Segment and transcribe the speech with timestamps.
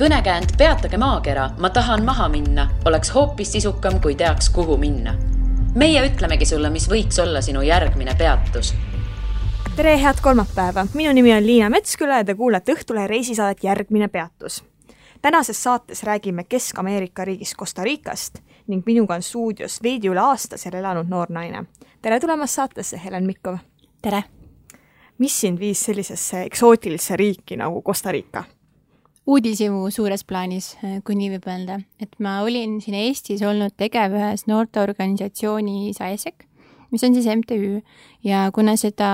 [0.00, 5.14] kõnekäänd Peatage maakera, ma tahan maha minna, oleks hoopis sisukam, kui teaks, kuhu minna.
[5.74, 8.72] meie ütlemegi sulle, mis võiks olla sinu järgmine peatus
[9.76, 14.64] tere, head kolmapäeva, minu nimi on Liina Metsküla ja te kuulate Õhtulehe reisisaadet Järgmine peatus.
[15.22, 20.74] tänases saates räägime Kesk-Ameerika riigist Costa Ricast ning minuga on stuudios veidi üle aasta seal
[20.74, 21.64] elanud noor naine.
[22.02, 23.56] tere tulemast saatesse, Helen Mikkov!
[24.02, 24.24] tere!
[25.18, 28.44] mis sind viis sellisesse eksootilisse riiki nagu Costa Rica?
[29.26, 30.74] Uudishimu suures plaanis,
[31.04, 36.46] kui nii võib öelda, et ma olin siin Eestis olnud tegev ühes noorteorganisatsioonis AESEC,
[36.90, 37.80] mis on siis MTÜ
[38.26, 39.10] ja kuna seda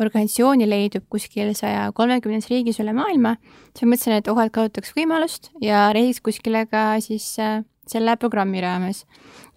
[0.00, 3.36] organisatsiooni leidub kuskil saja kolmekümnes riigis üle maailma,
[3.74, 7.60] siis ma mõtlesin, et oh, et kasutaks võimalust ja reisiks kuskile ka siis äh,
[7.90, 9.04] selle programmi raames.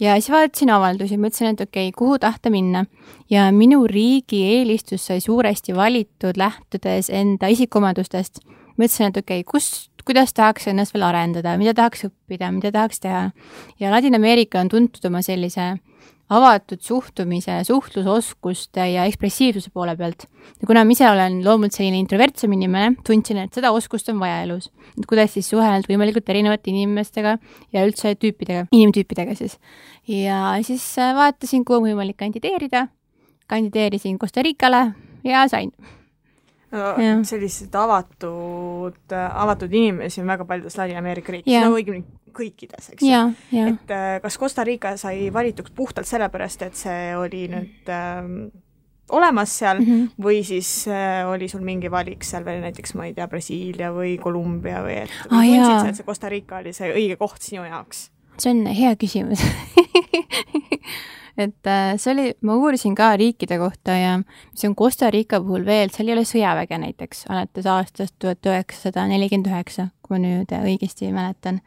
[0.01, 2.85] ja siis vaatasin avaldusi, mõtlesin, et okei okay,, kuhu tahta minna.
[3.29, 8.43] ja minu riigi eelistus sai suuresti valitud lähtudes enda isikuomadustest.
[8.77, 13.03] Mõtlesin, et okei okay,, kus, kuidas tahaks ennast veel arendada, mida tahaks õppida, mida tahaks
[13.03, 13.29] teha.
[13.79, 15.73] ja Ladina-Ameerika on tuntud oma sellise
[16.33, 20.25] avatud suhtumise, suhtlusoskuste ja ekspressiivsuse poole pealt.
[20.61, 24.41] ja kuna ma ise olen loomult selline introvertsem inimene, tundsin, et seda oskust on vaja
[24.45, 24.69] elus.
[24.97, 27.37] et kuidas siis suhelda võimalikult erinevate inimestega
[27.73, 29.59] ja üldse tüüpidega, inimtüüpidega siis.
[30.07, 32.87] ja siis äh, vaatasin, kuhu on võimalik kandideerida.
[33.47, 34.93] kandideerisin Costa Ricale
[35.27, 35.73] ja sain
[36.73, 43.21] no, selliseid avatud, avatud inimesi on väga paljudes Ladina-Ameerika riikides, no õigemini kõikides, eks ju.
[43.61, 48.21] et äh, kas Costa Rica sai valituks puhtalt sellepärast, et see oli nüüd äh,
[49.13, 50.23] olemas seal mm -hmm.
[50.25, 54.17] või siis äh, oli sul mingi valik seal veel näiteks, ma ei tea, Brasiilia või
[54.17, 57.63] Kolumbia või et ah, tundsid sa, et see Costa Rica oli see õige koht sinu
[57.63, 58.09] jaoks?
[58.37, 59.43] see on hea küsimus
[61.37, 65.65] et äh, see oli, ma uurisin ka riikide kohta ja mis on Costa Rica puhul
[65.65, 70.53] veel, seal ei ole sõjaväge näiteks alates aastast tuhat üheksasada nelikümmend üheksa, kui ma nüüd
[70.53, 71.61] õigesti mäletan.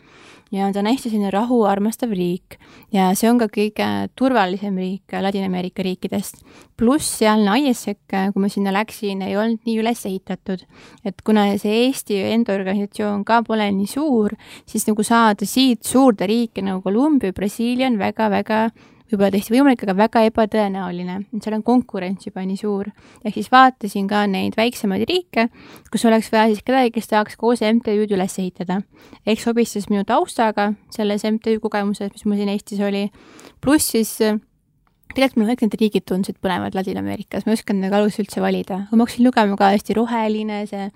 [0.54, 2.60] ja ta on hästi selline rahu armastav riik
[2.94, 6.44] ja see on ka kõige turvalisem riik Ladina-Ameerika riikidest.
[6.76, 10.62] pluss sealne ISEC, kui ma sinna läksin, ei olnud nii üles ehitatud.
[11.04, 16.26] et kuna see Eesti enda organisatsioon ka pole nii suur, siis nagu saada siit suurde
[16.26, 18.68] riiki nagu Kolumbia, Brasiilia on väga-väga
[19.10, 22.90] võib-olla täiesti võimalik, aga väga ebatõenäoline, et seal on konkurents juba nii suur.
[23.24, 25.48] ehk siis vaatasin ka neid väiksemaid riike,
[25.92, 28.80] kus oleks vaja siis kedagi, kes tahaks koos MTÜ-d üles ehitada.
[29.26, 33.10] ehk sobis siis minu taustaga selles MTÜ kogemuses, mis mul siin Eestis oli,
[33.60, 34.18] pluss siis
[35.14, 38.82] tegelikult mulle kõik need riigid tundusid põnevad Ladina-Ameerikas, ma ei osanud nagu alguses üldse valida,
[38.90, 40.90] kui ma hakkasin lugema ka hästi roheline, see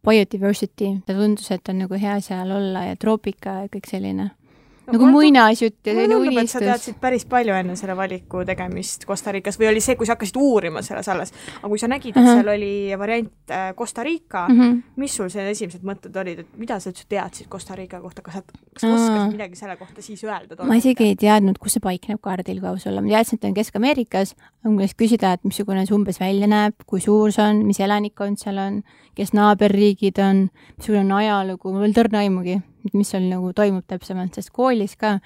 [0.00, 4.30] biodiversity, ta tundus, et on nagu hea seal olla ja troopika ja kõik selline
[4.92, 6.52] nagu muinasjutt ja selline unistus.
[6.52, 10.16] sa teadsid päris palju enne selle valiku tegemist Costa Ricas või oli see, kui sa
[10.16, 12.40] hakkasid uurima selles alles, aga kui sa nägid, et uh -huh.
[12.40, 14.80] seal oli variant äh, Costa Rica uh, -huh.
[14.96, 18.34] mis sul seal esimesed mõtted olid, et mida sa üldse teadsid Costa Rica kohta, kas
[18.34, 18.94] sa, kas uh -huh.
[18.94, 20.64] oskasid midagi selle kohta siis öelda?
[20.64, 23.48] ma isegi ei teadnud, kus see paikneb kaardil, kui aus olla, ma teadsin, et ta
[23.48, 24.34] on Kesk-Ameerikas,
[24.64, 28.38] aga kui küsida, et missugune see umbes välja näeb, kui suur see on, mis elanikkond
[28.38, 28.82] seal on,
[29.14, 32.60] kes naaberriigid on, missugune on ajalugu, mul ei olnud õrna aimugi
[32.92, 35.16] mis seal nagu toimub täpsemalt, sest koolis ka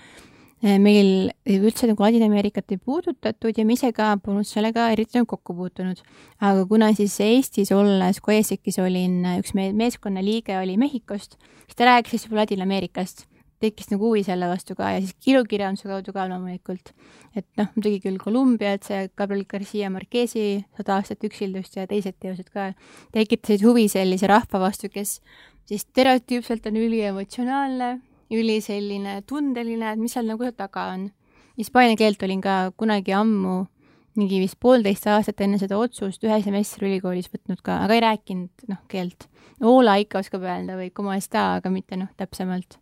[0.62, 5.28] eh, meil üldse nagu Ladina-Ameerikat ei puudutatud ja me ise ka polnud sellega eriti nagu
[5.34, 6.00] kokku puutunud.
[6.40, 11.78] aga kuna siis Eestis olles, kui ESIK-is olin, üks meie meeskonna liige oli Mehhikost, siis
[11.78, 13.26] ta rääkis juba Ladina-Ameerikast,
[13.64, 16.92] tekkis nagu huvi selle vastu ka ja siis kirukirjanduse kaudu ka loomulikult.
[17.34, 22.50] et noh, muidugi küll Kolumbiat, see Gabriel Garcia Marquezi Sada aastat üksildust ja teised teosed
[22.54, 22.72] ka
[23.14, 25.20] tekitasid huvi sellise rahva vastu, kes
[25.68, 27.90] siis stereotüüpselt on üliemotsionaalne,
[28.34, 31.08] üli selline tundeline, et mis seal nagu taga on.
[31.58, 33.64] Hispaania keelt olin ka kunagi ammu,
[34.18, 38.68] mingi vist poolteist aastat enne seda otsust ühe semestri ülikoolis võtnud ka, aga ei rääkinud
[38.70, 39.28] noh keelt.
[39.62, 42.78] Hola ikka oskab öelda või como está, aga mitte noh, täpsemalt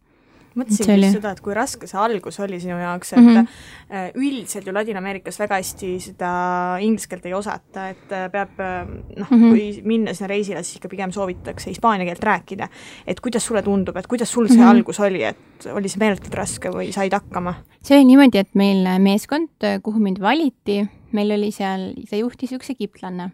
[0.59, 4.13] mõtlesingi just seda, et kui raske see algus oli sinu jaoks, et mm -hmm.
[4.15, 6.33] üldiselt ju Ladina-Ameerikas väga hästi seda
[6.81, 8.87] inglise keelt ei osata, et äh, peab äh,
[9.17, 9.51] noh mm, -hmm.
[9.51, 12.69] kui minna sinna reisile, siis ikka pigem soovitatakse hispaania keelt rääkida.
[13.07, 14.77] et kuidas sulle tundub, et kuidas sul see mm -hmm.
[14.77, 17.55] algus oli, et oli see meeletult raske või said hakkama?
[17.83, 19.49] see oli niimoodi, et meil meeskond,
[19.83, 23.31] kuhu mind valiti, meil oli seal, see juhtis üks egiptlanne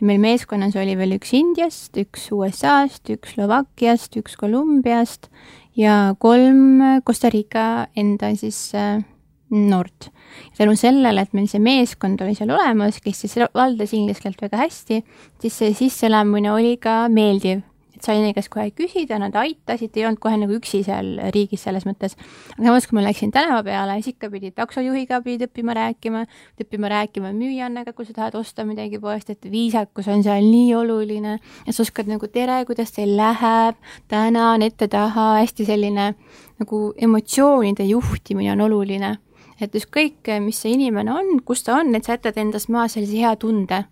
[0.00, 5.30] ja meil meeskonnas oli veel üks Indiast, üks USA-st, üks Slovakkiast, üks Kolumbiast
[5.76, 9.02] ja kolm Costa Rica enda siis äh,
[9.50, 10.10] noort.
[10.56, 14.60] tänu sellele, et meil see meeskond oli seal olemas, kes siis valdas inglise keelt väga
[14.62, 15.00] hästi,
[15.42, 17.64] siis see sisseelamine oli ka meeldiv.
[18.04, 21.84] Sai nende käest kohe küsida, nad aitasid, ei olnud kohe nagu üksi seal riigis selles
[21.88, 22.16] mõttes.
[22.56, 26.24] aga samas, kui ma läksin tänava peale, siis ikka pidi taksojuhiga pidid õppima rääkima,
[26.60, 31.38] õppima rääkima müüjannaga, kui sa tahad osta midagi poest, et viisakus on seal nii oluline,
[31.66, 36.12] et sa oskad nagu tere, kuidas teil läheb, tänan, ette-taha, hästi selline
[36.60, 39.18] nagu emotsioonide juhtimine on oluline.
[39.60, 43.18] et ükskõik, mis see inimene on, kus ta on, et sa jätad endast maha sellise
[43.20, 43.82] hea tunde,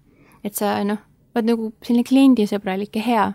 [0.40, 1.02] et sa noh,
[1.36, 3.26] oled nagu selline kliendisõbralik ja hea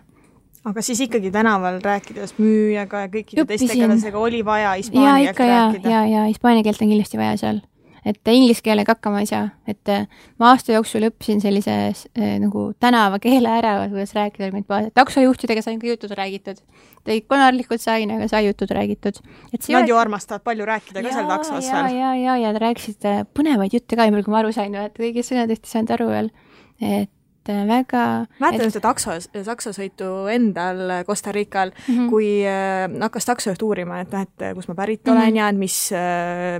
[0.69, 5.92] aga siis ikkagi tänaval rääkides müüjaga ja kõikide teiste tegelasega oli vaja hispaania keelt rääkida?
[5.92, 7.60] ja, ja hispaania keelt on kindlasti vaja seal.
[8.07, 10.07] et inglise keelega hakkama ei saa, et äh,
[10.39, 16.12] ma aasta jooksul õppisin sellise äh, nagu tänavakeele ära, kuidas rääkida taksojuhtidega sain ka jutud
[16.15, 16.60] räägitud.
[17.04, 19.18] Teid konarlikult sain, aga sai jutud räägitud.
[19.51, 19.88] Nad ole...
[19.88, 21.98] ju armastavad palju rääkida ka seal taksos veel.
[21.98, 24.80] ja, ja, ja, ja rääkisid äh, põnevaid jutte ka, nii palju kui ma aru sain,
[24.80, 26.31] et kõigist sõnadest ei saanud aru veel.
[26.80, 27.12] et
[27.44, 28.04] et äh, väga
[28.40, 32.10] mäletan ühte takso, taksosõitu endal Costa Rical mm, -hmm.
[32.10, 35.38] kui äh, hakkas taksojuht uurima, et noh, et kust ma pärit olen mm -hmm.
[35.38, 36.60] ja et mis äh,,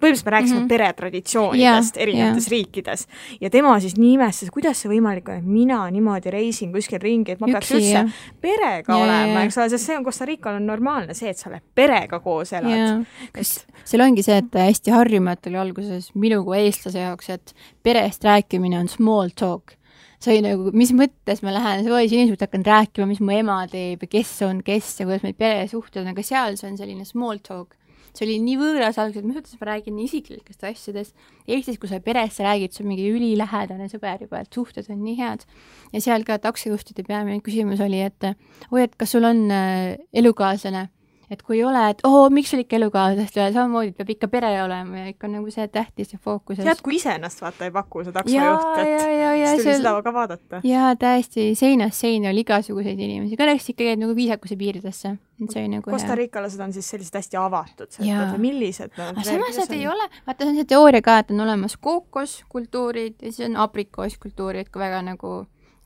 [0.00, 0.68] põhimõtteliselt me rääkisime mm -hmm.
[0.68, 2.50] peretraditsioonidest yeah, erinevates yeah.
[2.50, 3.06] riikides.
[3.40, 7.32] ja tema siis nii imestas, kuidas see võimalik on, et mina niimoodi reisin kuskil ringi,
[7.32, 8.10] et ma Üksi, peaks üldse jah.
[8.40, 11.50] perega yeah, olema, eks ole, sest see on Costa Rical on normaalne see, et sa
[11.50, 13.04] oled perega koos elad yeah..
[13.32, 18.24] kas seal ongi see, et hästi harjumatu oli alguses minu kui eestlase jaoks, et perest
[18.24, 19.76] rääkimine on small talk
[20.22, 24.12] sai nagu, mis mõttes ma lähen, siis inimesed hakkan rääkima, mis mu ema teeb ja
[24.16, 27.76] kes on kes ja kuidas meil peresuhted on, aga seal see on selline small talk.
[28.16, 31.26] see oli nii võõras alguses, et mis mõttes ma räägin nii isiklikest asjadest.
[31.44, 35.18] Eestis, kui sa peresse räägid, see on mingi ülilähedane sõber juba, et suhted on nii
[35.20, 35.44] head.
[35.92, 38.30] ja seal ka taksojuhtide peamine küsimus oli, et
[38.72, 40.88] oi, et kas sul on äh, elukaaslane
[41.30, 44.28] et kui ei ole, et oo, miks sul ikka elukaaslast ei ole, samamoodi peab ikka
[44.30, 46.62] pere olema ja ikka nagu see tähtis ja fookuses.
[46.64, 50.60] tead, kui ise ennast vaata ei paku, see taksojuht, et siis tuli seda ka vaadata.
[50.66, 55.16] jaa, täiesti seinast seina oli igasuguseid inimesi, õnneks ikka jäid nagu viisakuse piiridesse.
[55.50, 57.98] see oli nagu Costa Ricalased on siis sellised hästi avatud,
[58.38, 61.42] millised nad aga samas nad ei ole, vaata see on see teooria ka, et on
[61.48, 65.34] olemas kookoskultuurid ja siis on aprikooskultuurid, kui väga nagu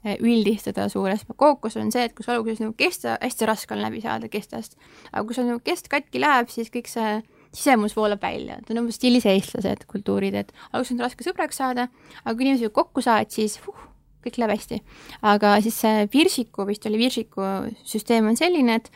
[0.05, 1.27] üldistada suures.
[1.37, 4.79] kookos on see, et kus alguses nagu kesta, hästi raske on läbi saada kestast,
[5.13, 7.21] aga kui sul nagu kest katki läheb, siis kõik see
[7.53, 11.89] sisemus voolab välja, et on umbes stiilis eestlased kultuurid, et alguses on raske sõbraks saada,
[12.25, 13.77] aga kui inimesed kokku saavad, siis huh,
[14.25, 14.81] kõik läheb hästi.
[15.23, 17.45] aga siis see Virsiku, vist oli Virsiku
[17.85, 18.91] süsteem on selline, et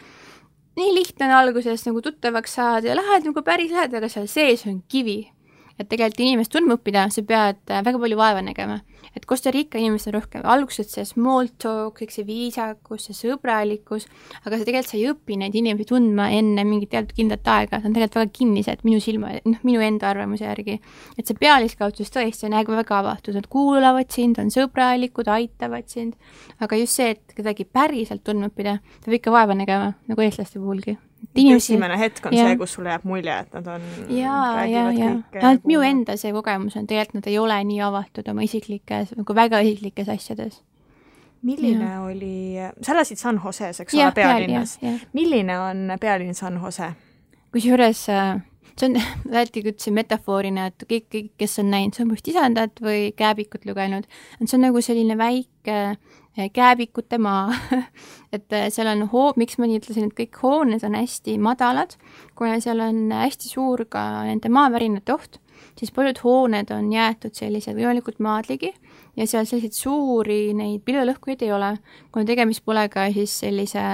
[0.78, 4.64] nii lihtne on alguses nagu tuttavaks saada ja lähed nagu päris lähedale, aga seal sees
[4.70, 5.30] on kivi.
[5.74, 8.78] et tegelikult inimest tundma õppida, sa pead väga palju vaeva nägema
[9.16, 14.08] et Costa Rica inimesed on rohkem, alguses see small talk, kõik see viisakus, see sõbralikkus,
[14.42, 17.90] aga sa tegelikult sa ei õpi neid inimesi tundma enne mingit teatud kindlat aega, nad
[17.90, 20.80] on tegelikult väga kinnised minu silma, noh, minu enda arvamuse järgi.
[21.18, 26.14] et see pealiskaudsus tõesti on väga, väga avatud, nad kuulavad sind, on sõbralikud, aitavad sind,
[26.60, 30.98] aga just see, et kedagi päriselt tundma õppida, peab ikka vaeva nägema, nagu eestlaste puhulgi
[31.34, 31.72] inimesi...
[31.72, 32.46] esimene hetk on ja.
[32.46, 35.10] see, kus sulle jääb mulje, et nad on ja, ja, ja,
[35.40, 38.44] ainult minu enda see kogemus on tegelikult, nad ei ole nii avatud oma
[39.02, 40.62] isiklikes, nagu väga isiklikes asjades.
[41.44, 42.00] milline ja.
[42.02, 44.78] oli, sa elasid San Joses, eks ole, pealinnas.
[45.12, 46.94] milline on pealinn San Jose?
[47.52, 48.40] kusjuures äh,
[48.78, 48.98] see on,
[49.32, 54.08] alati ütlesin metafoorina, et kõik, kõik, kes on näinud Sõmbust isandat või Kääbikut lugenud,
[54.42, 55.96] see on nagu selline väike
[56.38, 57.54] Eh, kääbikute maa
[58.34, 61.94] et eh, seal on hoo-, miks ma nii ütlesin, et kõik hooned on hästi madalad,
[62.34, 65.38] kuna seal on hästi suur ka nende maavärinate oht,
[65.78, 68.72] siis paljud hooned on jäetud sellised võimalikult maadligi
[69.16, 71.74] ja seal selliseid suuri neid pilvelõhkujaid ei ole,
[72.12, 73.84] kuna tegemist pole ka siis sellise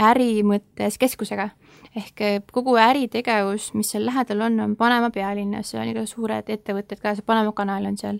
[0.00, 1.50] äri mõttes keskusega.
[1.94, 6.50] ehk eh, kogu äritegevus, mis seal lähedal on, on Panama pealinnas, seal on iga suured
[6.50, 8.18] ettevõtted ka, see Panama kanal on seal.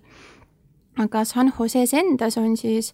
[0.99, 2.93] aga San Joses endas on siis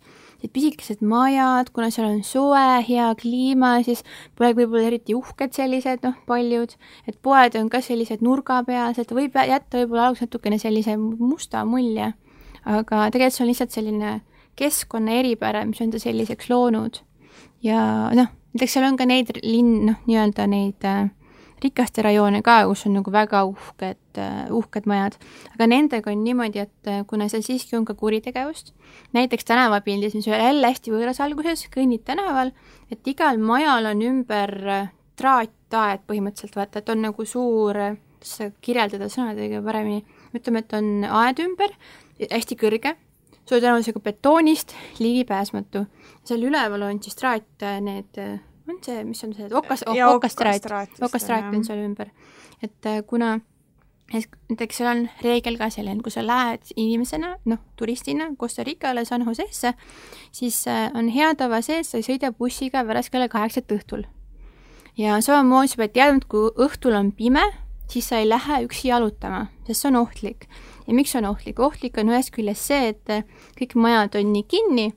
[0.48, 4.00] pisikesed majad, kuna seal on soe, hea kliima, siis
[4.38, 6.72] pole võib-olla eriti uhked sellised, noh, paljud,
[7.06, 12.14] et poed on ka sellised nurgapealsed, võib jätta võib-olla alguses natukene sellise musta mulje,
[12.64, 14.20] aga tegelikult see on lihtsalt selline
[14.60, 17.00] keskkonna eripära, mis on ta selliseks loonud.
[17.62, 21.08] ja noh, näiteks seal on ka neid linn, noh, nii-öelda neid äh,
[21.60, 25.16] rikaste rajoone ka, kus on nagu väga uhked, äh, uhked majad.
[25.54, 28.72] aga nendega on niimoodi, et äh, kuna seal siiski on ka kuritegevust,
[29.16, 32.52] näiteks tänavapildis, mis oli jälle hästi võõras alguses, kõnnid tänaval,
[32.90, 37.76] et igal majal on ümber äh, traataed põhimõtteliselt, vaata, et on nagu suur,
[38.20, 40.04] kuidas sa kirjeldada sõnadega paremini,
[40.36, 41.76] ütleme, et on aed ümber,
[42.30, 42.94] hästi kõrge,
[43.48, 45.86] suure tõenäosusega betoonist, ligipääsmatu.
[46.24, 48.18] seal üleval on siis traat, need
[48.68, 50.66] on see, mis on see okas, okastraat,
[51.02, 52.10] okastraat on seal ümber.
[52.62, 53.38] et äh, kuna
[54.12, 59.24] näiteks seal on reegel ka selline, kui sa lähed inimesena, noh, turistina Costa Ricale San
[59.26, 59.74] Josesse,
[60.32, 64.06] siis äh, on hea tava see, et sa ei sõida bussiga pärast kella kaheksat õhtul.
[64.98, 67.44] ja samamoodi sa pead teadma, et kui õhtul on pime,
[67.90, 70.48] siis sa ei lähe üksi jalutama, sest see on ohtlik.
[70.90, 71.62] Ja miks on ohtlik?
[71.62, 73.22] ohtlik on ühest küljest see, et äh,
[73.58, 74.90] kõik majad on nii kinni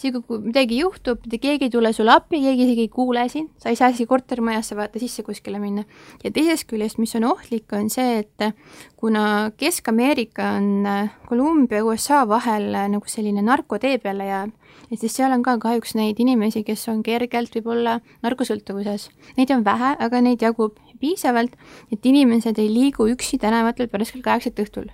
[0.00, 3.72] isegi kui midagi juhtub, keegi ei tule sulle appi, keegi isegi ei kuule sind, sa
[3.72, 5.84] ei saa isegi kortermajasse vaata sisse kuskile minna.
[6.24, 8.54] ja teisest küljest, mis on ohtlik, on see, et
[8.96, 10.88] kuna Kesk-Ameerika on
[11.28, 14.54] Kolumbia ja USA vahel nagu selline narkotee peale jääb,
[14.90, 19.10] et siis seal on ka kahjuks neid inimesi, kes on kergelt võib-olla narkosõltuvuses.
[19.36, 21.52] Neid on vähe, aga neid jagub piisavalt,
[21.92, 24.90] et inimesed ei liigu üksi tänavatel pärast kell kaheksat õhtul.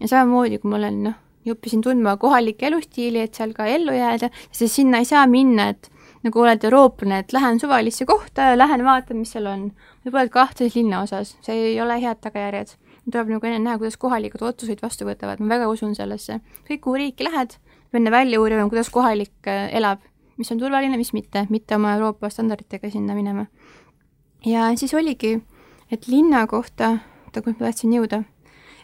[0.00, 3.94] Ja samamoodi, kui ma olen noh, ja õppisin tundma kohalikku elustiili, et seal ka ellu
[3.94, 5.90] jääda, sest sinna ei saa minna, et
[6.24, 9.68] nagu oled eurooplane, et lähen suvalisse kohta ja lähen vaatan, mis seal on.
[10.06, 12.74] võib-olla kahtlases linnaosas, see ei ole head tagajärjed.
[13.04, 16.40] tuleb nagu enne näha, kuidas kohalikud otsuseid vastu võtavad, ma väga usun sellesse.
[16.68, 17.58] kõik, kuhu riiki lähed,
[17.90, 20.00] peab enne välja uurima, kuidas kohalik äh, elab,
[20.38, 23.46] mis on turvaline, mis mitte, mitte oma Euroopa standarditega sinna minema.
[24.46, 25.42] ja siis oligi,
[25.92, 26.96] et linna kohta,
[27.26, 28.24] oota, kuhu ma tahtsin jõuda,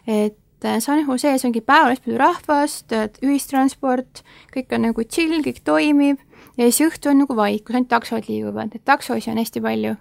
[0.07, 2.93] et et äh, San Jose's ongi päevast palju rahvast,
[3.25, 4.21] ühistransport,
[4.53, 6.21] kõik on nagu chill, kõik toimib
[6.57, 9.95] ja siis õhtu on nagu vaikus, ainult taksod liiguvad, et taksosid on hästi palju.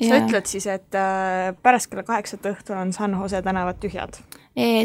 [0.00, 0.20] sa ja...
[0.24, 4.20] ütled siis, et äh, pärast kella kaheksat õhtul on San Jose tänavad tühjad?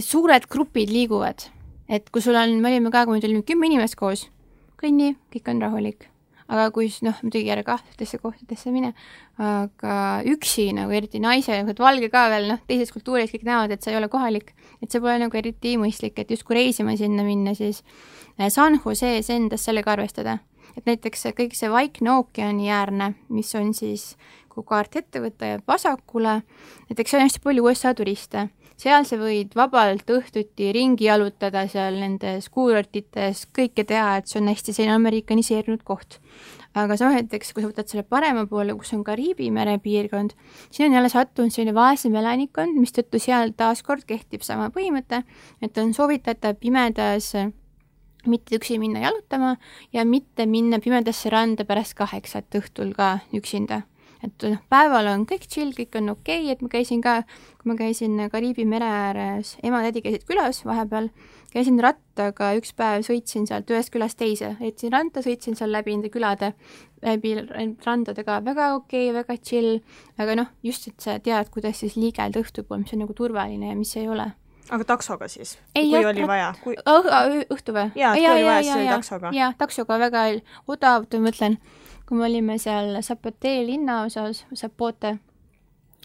[0.05, 1.49] suured grupid liiguvad,
[1.89, 4.27] et kui sul on, me olime ka, kui meil oli kümme inimest koos,
[4.81, 6.11] kõnni, kõik on rahulik
[6.51, 8.91] aga kui siis noh, muidugi ära kahtlatesse kohtadesse mine,
[9.41, 9.95] aga
[10.29, 13.93] üksi nagu eriti naise, et valge ka veel noh, teises kultuuris kõik näevad, et sa
[13.93, 17.81] ei ole kohalik, et see pole nagu eriti mõistlik, et justkui reisima sinna minna, siis
[18.37, 20.39] eh, San Jose's endas sellega arvestada.
[20.75, 24.17] et näiteks kõik see Vaikne ookeani äärne, mis on siis,
[24.51, 26.41] kui kaart ette võtta, jääb vasakule,
[26.89, 31.99] näiteks seal on hästi palju USA turiste seal sa võid vabalt õhtuti ringi jalutada seal
[32.01, 36.19] nendes kuurortites, kõike teha, et see on hästi selline amerikaniseerunud koht.
[36.75, 40.33] aga sa näiteks, kui sa võtad selle parema poole, kus on Kariibi mere piirkond,
[40.75, 45.23] siin on jälle sattunud selline vaesem elanikkond, mistõttu seal taaskord kehtib sama põhimõte,
[45.63, 47.31] et on soovitatav pimedas
[48.27, 49.55] mitte üksi minna jalutama
[49.93, 53.85] ja mitte minna pimedasse randa pärast kaheksat õhtul ka üksinda
[54.25, 57.21] et noh, päeval on kõik chill, kõik on okei okay,, et ma käisin ka,
[57.61, 61.09] kui ma käisin Kariibi mere ääres, ema-tädi käisid külas vahepeal,
[61.53, 66.11] käisin rattaga, üks päev sõitsin sealt ühest külast teise, jätsin randa, sõitsin seal läbi nende
[66.13, 66.53] külade,
[67.05, 67.35] läbi
[67.85, 69.77] randadega, väga okei okay,, väga chill,
[70.21, 73.77] aga noh, just, et sa tead, kuidas siis liigelda õhtupool, mis on nagu turvaline ja
[73.77, 74.33] mis ei ole
[74.73, 75.55] aga taksoga siis?
[75.75, 76.75] kui jah, oli vaja kui...?
[77.53, 77.89] õhtu või?
[77.97, 79.31] jaa, kui oli vaja, siis oli taksoga?
[79.35, 80.23] jaa, taksoga väga
[80.71, 81.57] odav, ma mõtlen,
[82.05, 85.15] kui me olime seal Zapote linnaosas, Zapote,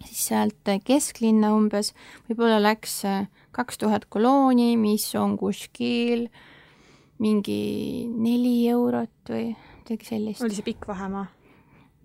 [0.05, 1.93] siis sealt kesklinna umbes
[2.29, 3.03] võib-olla läks
[3.53, 6.29] kaks tuhat kolooni, mis on kuskil
[7.21, 7.61] mingi
[8.09, 10.43] neli eurot või midagi sellist.
[10.45, 11.27] oli see pikk vahemaa?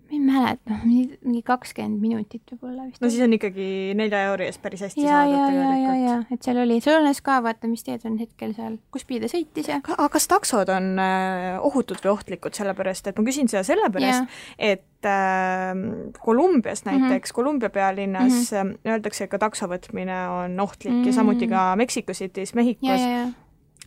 [0.06, 3.00] Ma ei mäleta, mingi kakskümmend minutit võib-olla vist.
[3.02, 5.82] no siis on ikkagi nelja euri eest päris hästi ja, saadud tegelikult.
[5.82, 8.76] ja, ja, ja, et seal oli, seal õnnes ka vaata, mis teed on hetkel seal,
[8.94, 9.80] kus pidi ta sõitis ja.
[9.82, 15.10] aga kas taksod on äh, ohutud või ohtlikud, sellepärast et ma küsin seda sellepärast, et
[15.10, 15.72] äh,
[16.20, 16.92] Kolumbias mhm.
[16.92, 17.36] näiteks mm, -hmm.
[17.40, 18.92] Kolumbia pealinnas mm -hmm.
[18.92, 21.06] öeldakse, et ka takso võtmine on ohtlik mm -hmm.
[21.06, 23.00] ja samuti ka Mexico City's, Mehhikos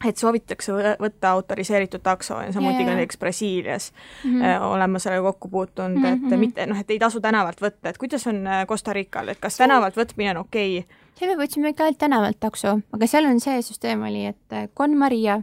[0.07, 3.91] et soovitakse võtta autoriseeritud takso ja samuti ka näiteks Brasiilias
[4.23, 4.63] mm -hmm.
[4.71, 6.33] olen ma sellega kokku puutunud mm, -hmm.
[6.33, 9.39] et mitte noh, et ei tasu tänavalt võtta, et kuidas on äh, Costa Rical, et
[9.39, 10.95] kas tänavalt võtmine on okei okay??
[11.19, 14.97] seal me võtsime ka tänavalt takso, aga seal on see süsteem oli, et äh, Con
[14.97, 15.41] Maria,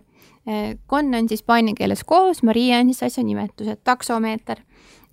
[0.88, 4.56] Con on siis hispaania keeles koos, Maria on siis asja nimetus, et taksomeeter.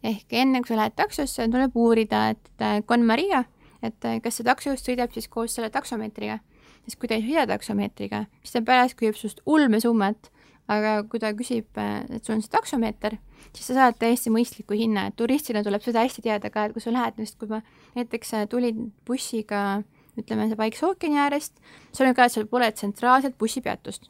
[0.04, 3.44] ehk enne, kui sa lähed taksosse, tuleb uurida, et Con Maria,
[3.84, 6.40] et kas see takso sõidab siis koos selle taksomeetriga
[6.86, 10.30] sest kui ta ei sõida taksomeetriga, siis ta pärast küsib sinust ulmesummat,
[10.72, 13.18] aga kui ta küsib, et sul on see taksomeeter,
[13.52, 16.84] siis sa saad täiesti mõistliku hinna, et turistina tuleb seda hästi teada ka, et kui
[16.84, 17.62] sa lähed, sest kui ma
[17.98, 19.84] näiteks tulin bussiga,
[20.20, 21.56] ütleme, see Vaikse ookeani äärest,
[21.92, 24.10] sul on ka, seal pole tsentraalset bussipeatust.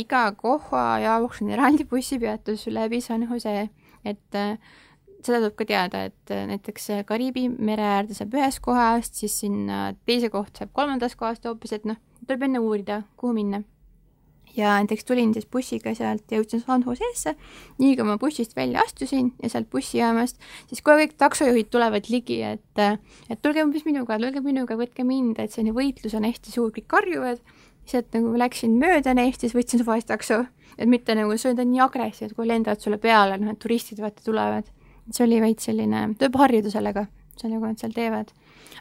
[0.00, 3.68] iga koha jaoks on eraldi bussipeatus läbi San Jose,
[4.04, 4.56] et äh,
[5.26, 9.92] seda tuleb ka teada, et äh, näiteks Kariibi mere äärde saab ühest kohast, siis sinna
[10.08, 13.62] teise kohta saab kolmandast kohast hoopis, et noh, tuleb enne uurida, kuhu minna.
[14.52, 17.32] ja näiteks tulin siis bussiga sealt jõudsin San Jose'sse,
[17.80, 20.36] nii kui ma bussist välja astusin ja sealt bussijaamast,
[20.68, 25.40] siis kohe kõik taksojuhid tulevad ligi, et et tulge umbes minuga, tulge minuga, võtke mind,
[25.40, 27.40] et selline võitlus on hästi suur, kõik karjuvad,
[27.80, 30.42] lihtsalt nagu läksin mööda neist ja siis võtsin suvalist takso,
[30.76, 34.20] et mitte nagu see on nii agressiivne, kui lendavad sulle peale, noh, et turistid vaata
[34.24, 34.68] tulevad
[35.10, 37.06] see oli veits selline, tuleb harjuda sellega,
[37.40, 38.32] sellega, et seal teevad.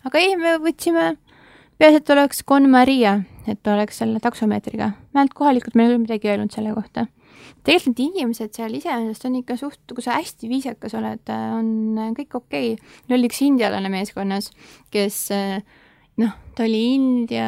[0.06, 1.16] aga ei, me võtsime
[1.82, 4.92] peaasi, et oleks Con Maria, et oleks selle taksomeetriga.
[5.14, 7.08] vähemalt kohalikud meile küll midagi öelnud selle kohta.
[7.66, 12.38] tegelikult need inimesed seal iseenesest on ikka suht, kui sa hästi viisakas oled, on kõik
[12.38, 12.92] okei okay..
[13.08, 14.52] meil oli üks indialane meeskonnas,
[14.94, 15.24] kes
[16.22, 17.48] noh, ta oli India,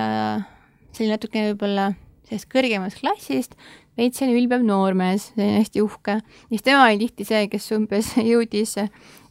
[0.93, 1.91] selline natukene võib-olla
[2.27, 3.57] sellest kõrgemast klassist,
[3.97, 6.19] veits selline ülbev noormees, selline hästi uhke.
[6.21, 8.77] ja siis tema oli tihti see, kes umbes jõudis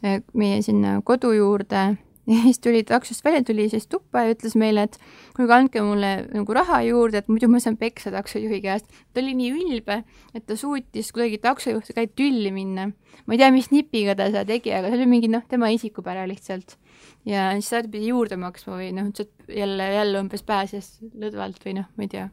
[0.03, 1.93] meie sinna kodu juurde
[2.27, 4.99] ja siis tuli taksost välja, tuli siis tuppa ja ütles meile, et
[5.37, 8.87] kuulge, andke mulle nagu raha juurde, et muidu ma saan peksa taksojuhi käest.
[9.13, 10.03] ta oli nii ülbe,
[10.35, 12.91] et ta suutis kuidagi taksojuhtiga tülli minna.
[13.27, 16.27] ma ei tea, mis nipiga ta seda tegi, aga see oli mingi noh, tema isikupära
[16.31, 16.77] lihtsalt.
[17.27, 21.67] ja siis ta pidi juurde maksma või noh, ütles, et jälle, jälle umbes pääses lõdvalt
[21.67, 22.31] või noh, ma ei tea.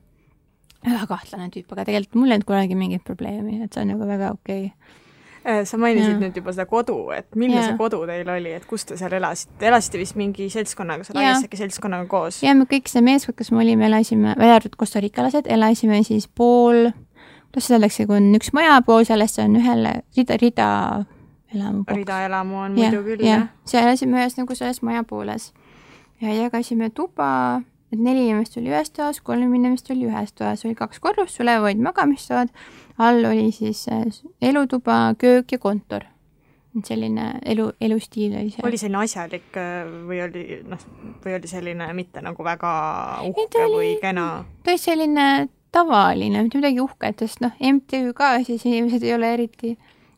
[0.85, 4.07] Väga kahtlane tüüp, aga tegelikult mul ei olnud kunagi mingit probleemi, et see on nagu
[4.07, 5.07] väga okei okay
[5.45, 6.17] Äh, sa mainisid ja.
[6.19, 7.69] nüüd juba seda kodu, et milline ja.
[7.69, 11.47] see kodu teil oli, et kus te seal elasite, elasite vist mingi seltskonnaga, sa rääkisid
[11.47, 12.41] äkki seltskonnaga koos?
[12.43, 16.27] ja me kõik see meeskond, kes me olime, elasime, välja arvatud Costa Ricalased, elasime siis
[16.27, 16.89] pool,
[17.53, 20.69] kuidas seda öeldakse, kui on üks maja, pool sellest on ühele rida, rida
[21.55, 21.85] elamu.
[21.87, 23.47] ridaelamu on muidu küll, jah.
[23.63, 25.53] seal elasime ühes nagu selles maja pooles
[26.19, 27.31] ja jagasime tuba
[27.89, 31.71] et neli inimest oli ühes toas, kolm inimest oli ühes toas, oli kaks korrust, üleval
[31.71, 32.53] olid magamistoad
[32.99, 34.03] all oli siis äh,
[34.41, 36.01] elutuba, köök ja kontor.
[36.85, 38.67] selline elu, elustiil oli seal.
[38.67, 40.83] oli selline asjalik äh, või oli noh,
[41.23, 42.73] või oli selline mitte nagu väga
[43.25, 44.25] uhke oli, või kena?
[44.63, 45.25] ta oli selline
[45.71, 49.73] tavaline, mitte midagi uhket, sest noh, MTÜ ka, siis inimesed ei ole eriti,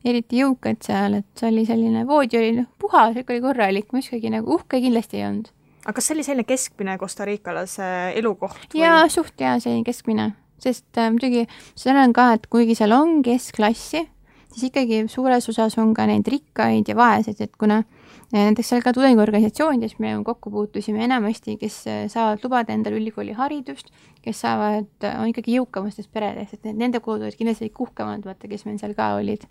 [0.05, 4.59] eriti jõukad seal, et see oli selline, voodi oli noh, puhas, oli korralik, miskagi nagu
[4.59, 5.51] uhke kindlasti ei olnud.
[5.85, 8.77] Aga kas see oli selline keskmine Costa Ricalase elukoht?
[8.77, 11.45] jaa, suht hea, selline keskmine sest äh, muidugi
[11.79, 14.03] seda on ka, et kuigi seal on keskklassi,
[14.51, 18.85] siis ikkagi suures osas on ka neid rikkaid ja vaeseid, et kuna äh, näiteks seal
[18.85, 23.89] ka tudengiorganisatsioonides me kokku puutusime enamasti, kes äh, saavad lubada endale ülikooliharidust,
[24.21, 28.77] kes saavad, on ikkagi jõukamastest peredest, et nende kulud olid kindlasti uhkemad, vaata, kes meil
[28.81, 29.47] seal ka olid.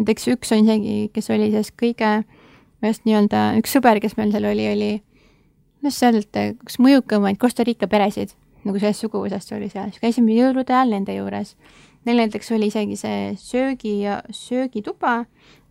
[0.00, 2.14] näiteks üks on isegi, kes oli sellest kõige,
[2.84, 4.94] just nii-öelda üks sõber, kes meil seal oli, oli
[5.84, 8.32] kuidas öelda, üks mõjukamaid Costa Rica peresid
[8.64, 11.54] nagu sellest suguvõsast oli seal, siis käisime jõulude ajal nende juures.
[12.04, 15.14] Neil näiteks oli isegi see söögi ja söögituba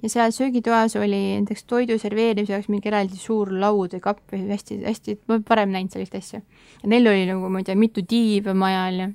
[0.01, 4.47] ja seal söögitoas oli näiteks toidu serveerimise jaoks mingi eraldi suur laud või kapp või
[4.49, 6.41] hästi-hästi, ma olen varem näinud sellist asja.
[6.81, 9.09] ja neil oli nagu, ma ei tea, mitu tiiba majal ja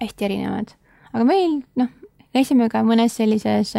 [0.00, 0.72] hästi erinevad.
[1.12, 1.92] aga meil, noh,
[2.36, 3.74] käisime ka mõnes sellises,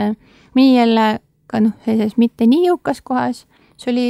[0.57, 1.07] meie jälle
[1.49, 3.45] ka noh, sellises mitte nii jõukas kohas,
[3.77, 4.07] see oli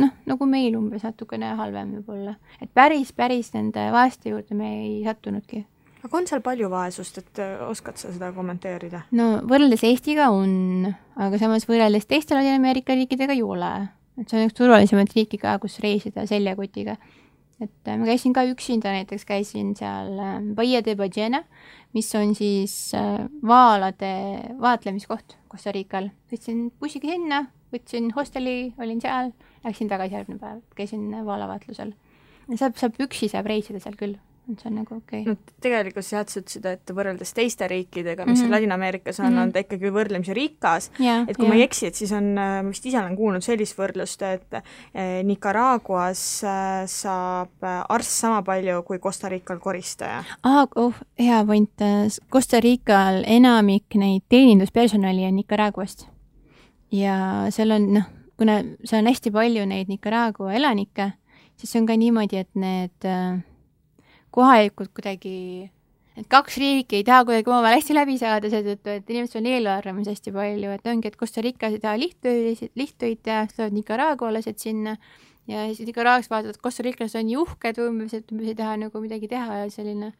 [0.00, 2.36] noh, nagu meil umbes natukene halvem võib-olla.
[2.60, 5.64] et päris, päris nende vaeste juurde me ei sattunudki.
[6.04, 9.04] aga on seal palju vaesust, et äh, oskad sa seda kommenteerida?
[9.16, 13.74] no võrreldes Eestiga on, aga samas võrreldes teiste Ladina-Ameerika riikidega ei ole.
[14.20, 16.98] et see on üks turvalisemaid riike ka, kus reisida seljakotiga.
[17.62, 21.44] et äh, ma käisin ka üksinda, näiteks käisin seal äh, Bahia de Ballena,
[21.94, 22.90] mis on siis
[23.46, 24.14] vaalade
[24.58, 26.10] vaatlemiskoht Costa Rical.
[26.26, 29.34] sõitsin bussiga sinna, võtsin hosteli, olin seal
[29.64, 31.94] läksin tagasi järgmine päev, käisin vaalavaatlusel.
[32.54, 34.18] saab, saab üksi saab reisida seal küll,
[34.50, 35.32] et see on nagu okei okay..
[35.32, 38.52] no tegelikult jah, sa ütlesid, et võrreldes teiste riikidega, mis mm -hmm.
[38.52, 39.42] Ladina-Ameerikas on mm, -hmm.
[39.42, 41.54] on ta ikkagi võrdlemisi rikas yeah,, et kui yeah.
[41.54, 45.24] ma ei eksi, et siis on, ma vist ise olen kuulnud sellist võrdlust, et eh,
[45.24, 50.24] Nicaraguas eh, saab arst sama palju kui Costa Rical koristaja.
[50.42, 51.88] aa, oh, hea point,
[52.30, 56.13] Costa Rical enamik neid teeninduspersonali on Nicaraguast
[56.94, 57.16] ja
[57.54, 61.10] seal on noh, kuna seal on hästi palju neid Nicaragua elanikke,
[61.58, 63.38] siis see on ka niimoodi, et need äh,
[64.34, 65.36] kohalikud kuidagi,
[66.18, 70.14] need kaks riiki ei taha kuidagi omavahel hästi läbi saada seetõttu, et inimestel on eelarvamusi
[70.14, 74.60] hästi palju, et ongi, et Costa Ricas ei taha lihttöid, lihttöid teha, siis tulevad nicaragualased
[74.62, 74.98] sinna
[75.50, 79.02] ja siis Nicaraguas vaatavad, Costa Ricas on nii uhked umbes, et umbes ei taha nagu
[79.02, 80.14] midagi teha ja selline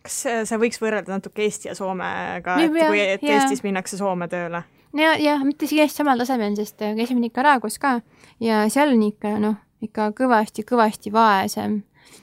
[0.00, 3.24] kas sa võiks võrrelda natuke Eesti ja Soomega, et kui, et.
[3.28, 4.62] Eestis minnakse Soome tööle?
[4.96, 7.98] Ja, jah, mitte isegi samal tasemel, sest äh, käisime Nicaraguas ka
[8.42, 11.82] ja seal on ikka noh, ikka kõvasti-kõvasti vaesem.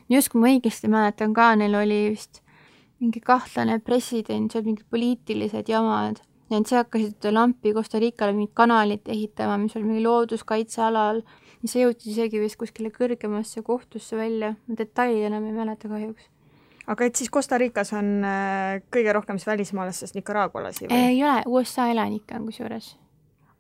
[0.10, 2.42] just kui ma õigesti mäletan ka, neil oli vist
[3.00, 6.22] mingi kahtlane president, seal mingid poliitilised jamad.
[6.50, 11.22] Ja siis hakkasid lampi Costa Ricale mingit kanalit ehitama, mis oli mingi looduskaitsealal,
[11.62, 16.32] mis jõudis isegi vist kuskile kõrgemasse kohtusse välja, ma detaili enam ei mäleta kahjuks
[16.88, 21.04] aga et siis Costa Ricas on äh, kõige rohkem siis välismaalastest nicaragualasi või?
[21.12, 22.96] ei ole, USA elanikke on kusjuures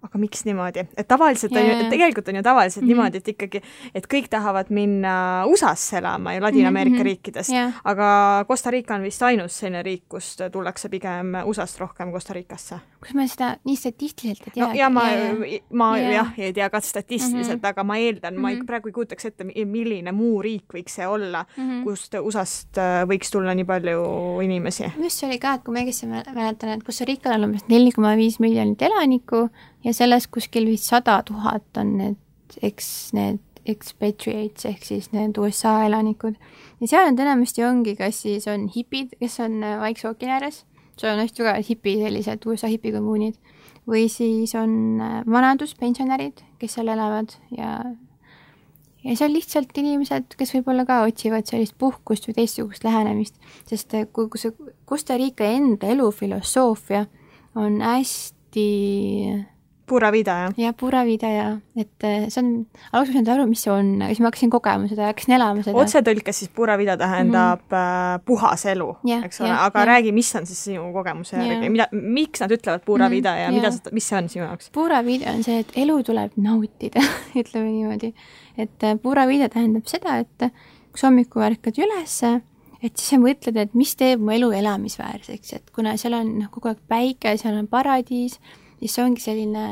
[0.05, 1.63] aga miks niimoodi, et tavaliselt yeah.
[1.63, 2.93] on ju, tegelikult on ju tavaliselt mm -hmm.
[2.93, 3.61] niimoodi, et ikkagi,
[3.95, 7.03] et kõik tahavad minna USA-sse elama ju Ladina-Ameerika mm -hmm.
[7.03, 12.11] riikidest yeah., aga Costa Rica on vist ainus selline riik, kust tullakse pigem USA-st rohkem
[12.11, 14.65] Costa Ricasse kus ma seda nii statistiliselt ei tea.
[14.65, 15.03] no ja ma,
[15.79, 16.11] ma ja.
[16.15, 17.69] jah, ei tea ka statistiliselt mm, -hmm.
[17.69, 18.41] aga ma eeldan mm, -hmm.
[18.41, 18.65] ma mhm.
[18.69, 21.83] praegu ei kujutaks ette, milline muu riik võiks see olla mm, -hmm.
[21.83, 24.03] kust USA-st äh, võiks tulla nii palju
[24.43, 24.91] inimesi.
[25.03, 27.91] just see oli ka, et kui ma õigesti mäletan, et Costa Rical on umbes neli
[27.91, 29.49] koma viis miljonit elanikku
[29.83, 32.17] ja sellest kuskil vist sada tuhat on need,
[32.61, 36.35] eks need expatriates ehk siis need USA elanikud.
[36.81, 40.65] ja seal nüüd enamasti ongi, kas siis on hipid, kes on äh, Vaikse ookeani ääres
[40.97, 43.37] seal on hästi tugevad hipi, sellised USA hipikommuunid,
[43.87, 47.79] või siis on äh, vanaduspensionärid, kes seal elavad ja
[49.07, 53.37] ja see on lihtsalt inimesed, kes võib-olla ka otsivad sellist puhkust või teistsugust lähenemist,
[53.69, 54.55] sest äh, kui, kui see
[54.89, 57.05] Costa Rica enda elufilosoofia
[57.57, 58.67] on hästi
[59.87, 60.55] Pura vida, jah?
[60.59, 61.45] jah, Pura vida ja
[61.79, 62.49] et äh, see on,
[62.91, 65.35] alguses ma ei saanud aru, mis see on, siis ma hakkasin kogema seda ja hakkasin
[65.37, 65.79] elama seda.
[65.79, 68.25] otsetõlkes siis Pura vida tähendab mm -hmm.
[68.27, 68.89] puhas elu,
[69.23, 69.85] eks ole, aga ja.
[69.93, 73.15] räägi, mis on siis sinu kogemuse järgi, mida, miks nad ütlevad Pura -hmm.
[73.15, 74.69] vida ja, ja mida, mis see on sinu jaoks?
[74.75, 77.01] Pura vida on see, et elu tuleb nautida
[77.41, 78.13] ütleme niimoodi.
[78.57, 80.51] et äh, Pura vida tähendab seda, et
[80.91, 82.41] kui sa hommikul ärkad ülesse,
[82.83, 86.51] et siis sa mõtled, et mis teeb mu elu elamisväärseks, et kuna seal on noh,
[86.51, 88.39] kogu aeg päike, seal on paradiis
[88.79, 89.65] siis see ongi selline,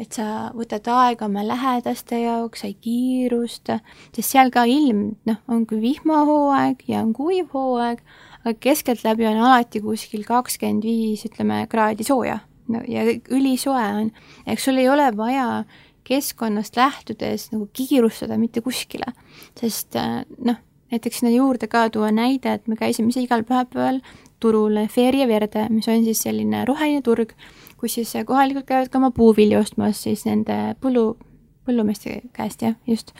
[0.00, 3.78] et sa võtad aega oma lähedaste jaoks, sa ei kiirusta,
[4.16, 8.02] sest seal ka ilm, noh, on küll vihmahooaeg ja on kuiv hooaeg,
[8.44, 12.40] aga keskeltläbi on alati kuskil kakskümmend viis, ütleme, kraadi sooja.
[12.66, 14.08] no ja ülisoe on,
[14.50, 15.64] eks sul ei ole vaja
[16.06, 19.12] keskkonnast lähtudes nagu kiirustada mitte kuskile,
[19.58, 20.58] sest noh,
[20.90, 24.00] näiteks sinna juurde ka tuua näide, et me käisime ise igal pühapäeval
[24.42, 27.32] turul Feria Verde, mis on siis selline roheline turg,
[27.80, 31.14] kus siis kohalikud käivad ka oma puuvilju ostmas siis nende põllu,
[31.66, 33.12] põllumeeste käest, jah, just.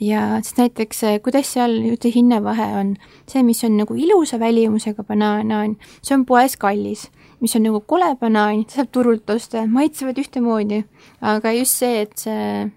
[0.00, 2.96] ja siis näiteks, kuidas seal üldse hinnavahe on,
[3.30, 7.08] see, mis on nagu ilusa välimusega banaan, see on poes kallis,
[7.40, 10.84] mis on nagu kole banaan, saab turult osta, maitsevad ühtemoodi,
[11.20, 12.68] aga just see, et see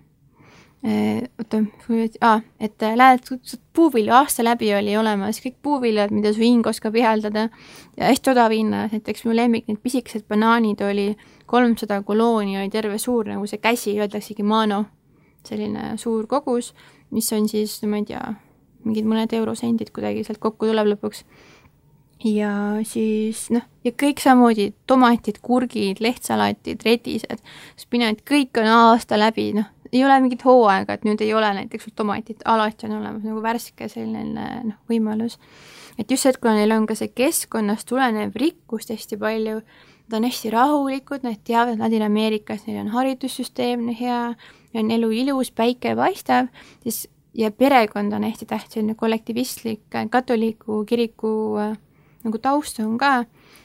[0.84, 1.60] oota,
[2.22, 3.26] aa, et äh, lähed,
[3.76, 7.50] puuvilju aasta läbi oli olemas, kõik puuviljad, mida su hing oskab ihaldada
[7.98, 11.10] ja hästi odava hinna, näiteks mu lemmik, need pisikesed banaanid oli
[11.52, 14.86] kolmsada kolooni, oli terve suur nagu see käsi, öeldaksegi mano,
[15.48, 16.74] selline suur kogus,
[17.12, 18.24] mis on siis, ma ei tea,
[18.88, 21.26] mingid mõned eurosendid kuidagi sealt kokku tuleb lõpuks.
[22.24, 22.54] ja
[22.88, 27.44] siis noh, ja kõik samamoodi tomatid, kurgid, lehtsalatid, redised,
[27.80, 31.88] spinat, kõik on aasta läbi, noh, ei ole mingit hooaega, et nüüd ei ole näiteks
[31.88, 35.40] sul tomatit, alati on olemas nagu värske selline noh, võimalus.
[35.98, 39.60] et just see, et kuna neil on ka see keskkonnast tulenev rikkust hästi palju,
[40.10, 44.22] nad on hästi rahulikud, nad teavad, et Ladina-Ameerikas neil on haridussüsteem hea,
[44.78, 46.54] on elu ilus, päike paistab,
[46.86, 51.32] siis ja perekond on hästi tähtis, selline kollektivistlik katoliku kiriku
[52.24, 53.24] nagu taust on ka,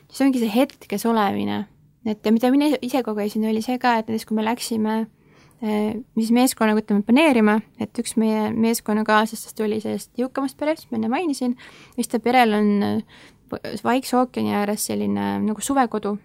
[0.09, 1.67] siis ongi see hetkes olemine.
[2.07, 5.24] et mida mina ise kogesin, oli see ka, et näiteks kui me läksime Äh,
[5.63, 11.55] mis meeskonnaga ütleme planeerima, et üks meie meeskonnakaaslastest tuli sellest jõukamast perest, ma enne mainisin,
[11.97, 13.23] vist ta perel on äh,
[13.85, 16.17] Vaikse ookeani ääres selline nagu suvekodu.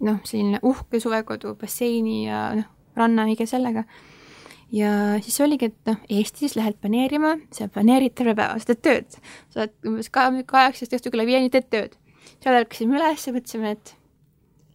[0.00, 3.84] noh, selline uhke suvekodu, basseini ja noh, ranna, kõige sellega.
[4.72, 9.20] ja siis oligi, et noh, Eestis lähed planeerima, sa planeerid terve päeva, sa teed tööd.
[9.50, 11.98] sa oled umbes kaheksast õhtul kella viieni teed tööd.
[12.40, 13.94] seal ärkasime üles ja mõtlesime, et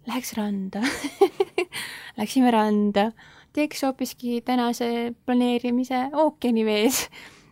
[0.06, 0.84] läheks randa
[2.20, 3.10] Läksime randa,
[3.56, 7.06] teeks hoopiski tänase planeerimise ookeani vees.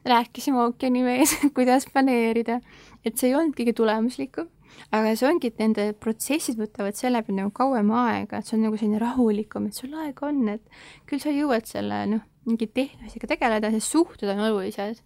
[0.06, 2.60] rääkisime ookeani vees, kuidas planeerida,
[3.06, 4.50] et see ei olnud kõige tulemuslikum,
[4.92, 8.66] aga see ongi, et nende protsessid võtavad selle peale nagu kauem aega, et see on
[8.68, 13.32] nagu selline rahulikum, et sul aega on, et küll sa jõuad selle noh, mingi tehnilistega
[13.32, 15.00] tegeleda, sest suhted on olulised.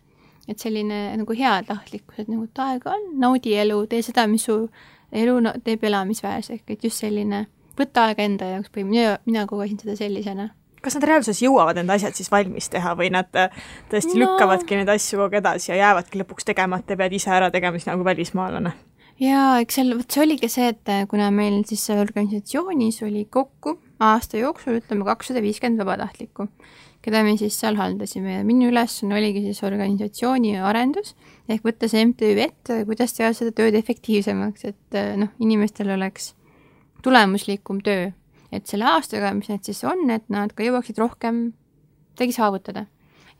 [0.47, 4.55] et selline nagu heatahtlikkus, et nagu, et aega on, naudi elu, tee seda, mis su
[5.11, 7.41] elu teeb elamisväärseks, et just selline
[7.79, 10.49] võta aega enda jaoks või mina, mina kogesin seda sellisena
[10.83, 13.53] kas nad reaalsuses jõuavad need asjad siis valmis teha või nad äh,
[13.91, 14.23] tõesti no.
[14.25, 17.79] lükkavadki neid asju kogu aeg edasi ja jäävadki lõpuks tegemata ja pead ise ära tegema
[17.79, 18.73] siis nagu välismaalane?
[19.21, 23.77] jaa, eks seal, vot see oligi see, et äh, kuna meil siis organisatsioonis oli kokku
[24.03, 26.45] aasta jooksul ütleme kakssada viiskümmend vabatahtlikku,
[27.01, 31.15] keda me siis seal haldasime ja minu ülesanne oligi siis organisatsiooni arendus
[31.49, 36.35] ehk võtta see MTÜ ette, kuidas teha seda tööd efektiivsemaks, et äh, noh, inimestel oleks
[37.07, 38.11] tulemuslikum töö.
[38.51, 41.49] et selle aastaga, mis need siis on, et nad ka jõuaksid rohkem
[42.15, 42.85] midagi saavutada.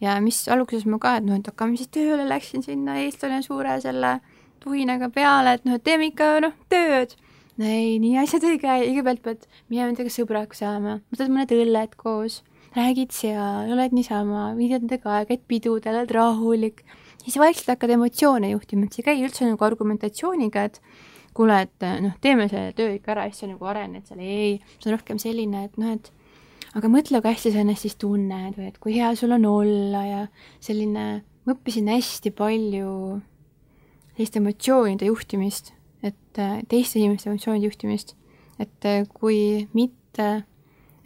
[0.04, 3.80] ja mis alguses ma ka, et noh, et hakkame siis tööle, läksin sinna eestlane suure
[3.82, 4.20] selle
[4.64, 7.16] tuhinaga peale, et noh, et teeme ikka noh, tööd.
[7.58, 12.44] ei, nii asjad ei käi, kõigepealt pead minema nendega sõbraks saama, võtad mõned õlled koos,
[12.78, 16.84] räägid seal, oled niisama, viidad nendega aega, käid pidudel, oled rahulik,
[17.24, 20.82] siis vaikselt hakkad emotsioone juhtima, et see ei käi üldse nagu argumentatsiooniga, et
[21.38, 24.90] kuule, et noh, teeme selle töö ikka ära siis sa nagu arened seal, ei, see
[24.90, 26.12] on rohkem selline, et noh, et
[26.78, 30.04] aga mõtle, kui hästi sa ennast siis tunned või et kui hea sul on olla
[30.06, 30.22] ja
[30.64, 31.08] selline,
[31.46, 32.92] ma õppisin hästi palju
[34.18, 35.74] sellist emotsioonide juhtimist,
[36.06, 38.16] et teiste inimeste emotsioonide juhtimist,
[38.62, 40.30] et kui mitte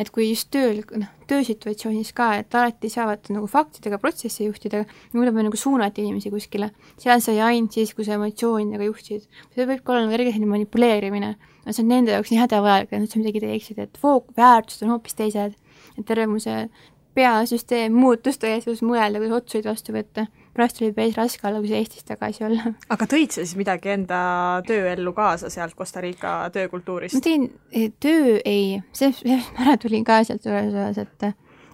[0.01, 4.83] et kui just tööl, noh, töösituatsioonis ka, et alati saavad nagu faktidega protsessi juhtida,
[5.13, 6.71] muidu peab nagu suunata inimesi kuskile.
[7.01, 9.27] seal sai ainult siis, kui sa emotsioonidega juhtisid.
[9.55, 11.33] see võib ka olla nagu kerge selline manipuleerimine,
[11.65, 14.87] no see on nende jaoks nii hädavajalik, et nad seal midagi teeksid, et fook-, väärtused
[14.87, 15.55] on hoopis teised.
[15.97, 16.69] et terve mu see
[17.15, 20.27] peasüsteem muutus tõesus mõelda, kuidas otsuseid vastu võtta.
[20.55, 22.73] Pärast oli päris raske see Eestis tagasi olla.
[22.89, 24.21] aga tõid sa siis midagi enda
[24.67, 27.15] tööellu kaasa sealt Costa Rica töökultuurist?
[27.15, 31.31] ma tõin, eh, töö ei, sellest, sellest ma ära tulin ka sealt suures osas, et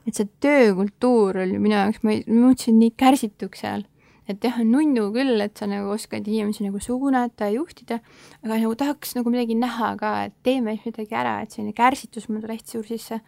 [0.07, 3.83] et see töökultuur oli minu jaoks, ma muutusin nii kärsituks seal
[4.27, 8.01] et jah, on nunnu küll, et sa nagu oskad inimesi nagu suunata ja juhtida,
[8.43, 12.43] aga nagu tahaks nagu midagi näha ka, et teeme midagi ära, et selline kärsitus mul
[12.43, 13.21] tuli hästi suur sisse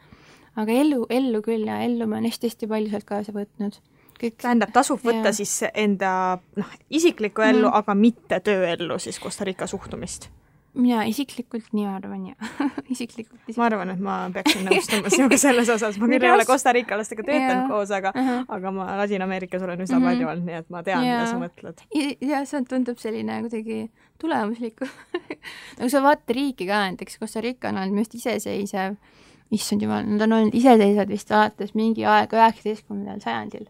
[0.59, 3.79] aga ellu, ellu küll ja ellu ma olen hästi-hästi palju sealt kaasa võtnud.
[4.19, 5.38] Kõik tähendab, tasub võtta ja.
[5.38, 6.12] siis enda
[6.60, 10.29] noh, isiklikku ellu mm., aga mitte tööellu siis Costa Rica suhtumist?
[10.79, 12.36] mina isiklikult nii arvan ja
[12.93, 13.58] isiklikult, isiklikult.
[13.58, 16.97] ma arvan, et ma peaksin nõustuma sinuga selles osas, ma küll ei ole Costa Rica
[16.99, 17.71] lastega töötanud yeah.
[17.71, 18.43] koos, aga uh, -huh.
[18.58, 20.10] aga ma Ladina-Ameerikas olen üsna mm -hmm.
[20.10, 22.29] palju olnud, nii et ma tean yeah., mida sa mõtled.
[22.34, 23.79] ja see tundub selline kuidagi
[24.21, 24.86] tulemuslik
[25.79, 28.95] nagu sa vaata riiki ka, näiteks Costa Rica on olnud minu arust iseseisev
[29.51, 33.65] issand jumal, nad on olnud iseseisvad vist alates mingi aeg üheksateistkümnendal sajandil.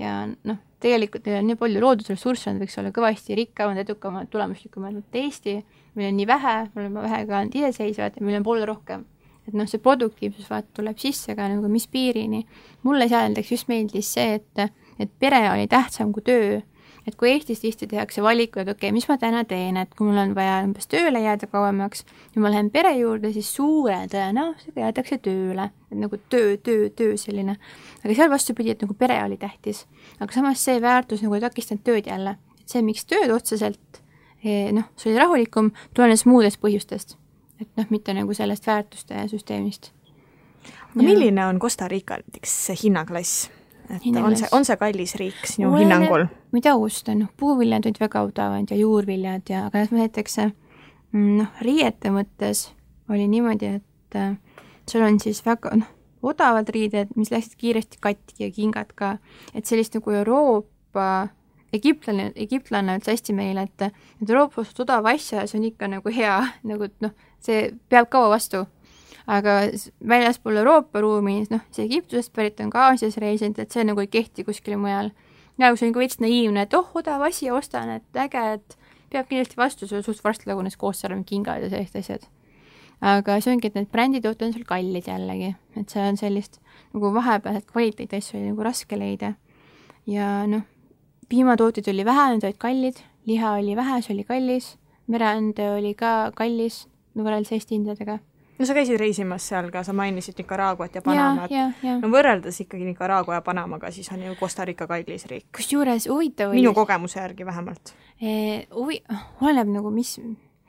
[0.00, 4.96] Ja noh, tegelikult neil on nii palju loodusressursse, nad võiks olla kõvasti rikkamad, edukamad, tulemuslikumad,
[4.98, 5.56] vot Eesti,
[5.98, 9.06] meil on nii vähe, me oleme vähega olnud iseseisvad ja meil on poole rohkem.
[9.44, 12.46] et noh, see produktiivsus vaata tuleb sisse ka nagu mis piirini.
[12.82, 16.60] mulle seal näiteks just meeldis see, et, et pere oli tähtsam kui töö
[17.06, 20.06] et kui Eestis tihti tehakse valikud, et okei okay,, mis ma täna teen, et kui
[20.08, 24.86] mul on vaja umbes tööle jääda kauemaks ja ma lähen pere juurde, siis suure tõenäosusega
[24.86, 27.56] jäädakse tööle, et nagu töö, töö, töö selline.
[28.04, 29.84] aga seal vastupidi, et nagu pere oli tähtis.
[30.20, 34.00] aga samas see väärtus nagu ei takistanud tööd jälle, et see, miks tööd otseselt
[34.44, 37.18] eh, noh, see oli rahulikum, tulenes muudest põhjustest.
[37.60, 39.92] et noh, mitte nagu sellest väärtuste süsteemist.
[40.94, 43.50] milline on Costa Rica näiteks hinnaklass?
[43.90, 44.30] Et Hinnaklass.
[44.30, 46.26] on see, on see kallis riik sinu Olen, hinnangul?
[46.28, 51.30] ma ei tea, ausalt, noh, puuviljad olid väga odavad ja juurviljad ja, aga näiteks mm,
[51.40, 52.68] noh, riiete mõttes
[53.12, 54.36] oli niimoodi, et äh,
[54.90, 55.90] sul on siis väga, noh,
[56.24, 59.16] odavad riided, mis läksid kiiresti katki ja kingad ka,
[59.54, 61.08] et sellist nagu Euroopa
[61.74, 63.90] egiptlane, egiptlane ütles hästi meile, et,
[64.22, 67.12] et Euroopas odav asja, see on ikka nagu hea, nagu noh,
[67.44, 68.64] see peab kaua vastu
[69.26, 69.58] aga
[70.08, 74.10] väljaspool Euroopa ruumi, noh, see Egiptusest pärit on ka Aasias reisinud, et see nagu ei
[74.12, 75.10] kehti kuskil mujal.
[75.58, 78.76] ja kui see on nagu veits naiivne, et oh, odav asi, ostan, et äge, et
[79.12, 82.26] peab kindlasti vastu, see suht varsti lagunes koos seal kingad ja sellised asjad.
[83.00, 86.60] aga see ongi, et need bränditooted on seal kallid jällegi, et see on sellist
[86.92, 89.34] nagu vahepealset kvaliteeti oli nagu raske leida.
[90.06, 90.66] ja noh,
[91.28, 94.74] piimatooteid oli vähe, need olid kallid, liha oli vähe, see oli kallis,
[95.06, 96.84] mereande oli ka kallis,
[97.14, 98.18] no võrreldes Eesti hindadega
[98.58, 101.52] no sa käisid reisimas seal ka, sa mainisid Nicaraguat ja Panamat.
[101.82, 105.46] no võrreldes ikkagi Nicaragua ja Panamaga, siis on ju Costa Rica kallis riik.
[105.56, 108.66] kusjuures huvitav oli minu kogemuse järgi vähemalt eh,.
[108.74, 109.02] Huvi-,
[109.40, 110.16] oleneb nagu mis,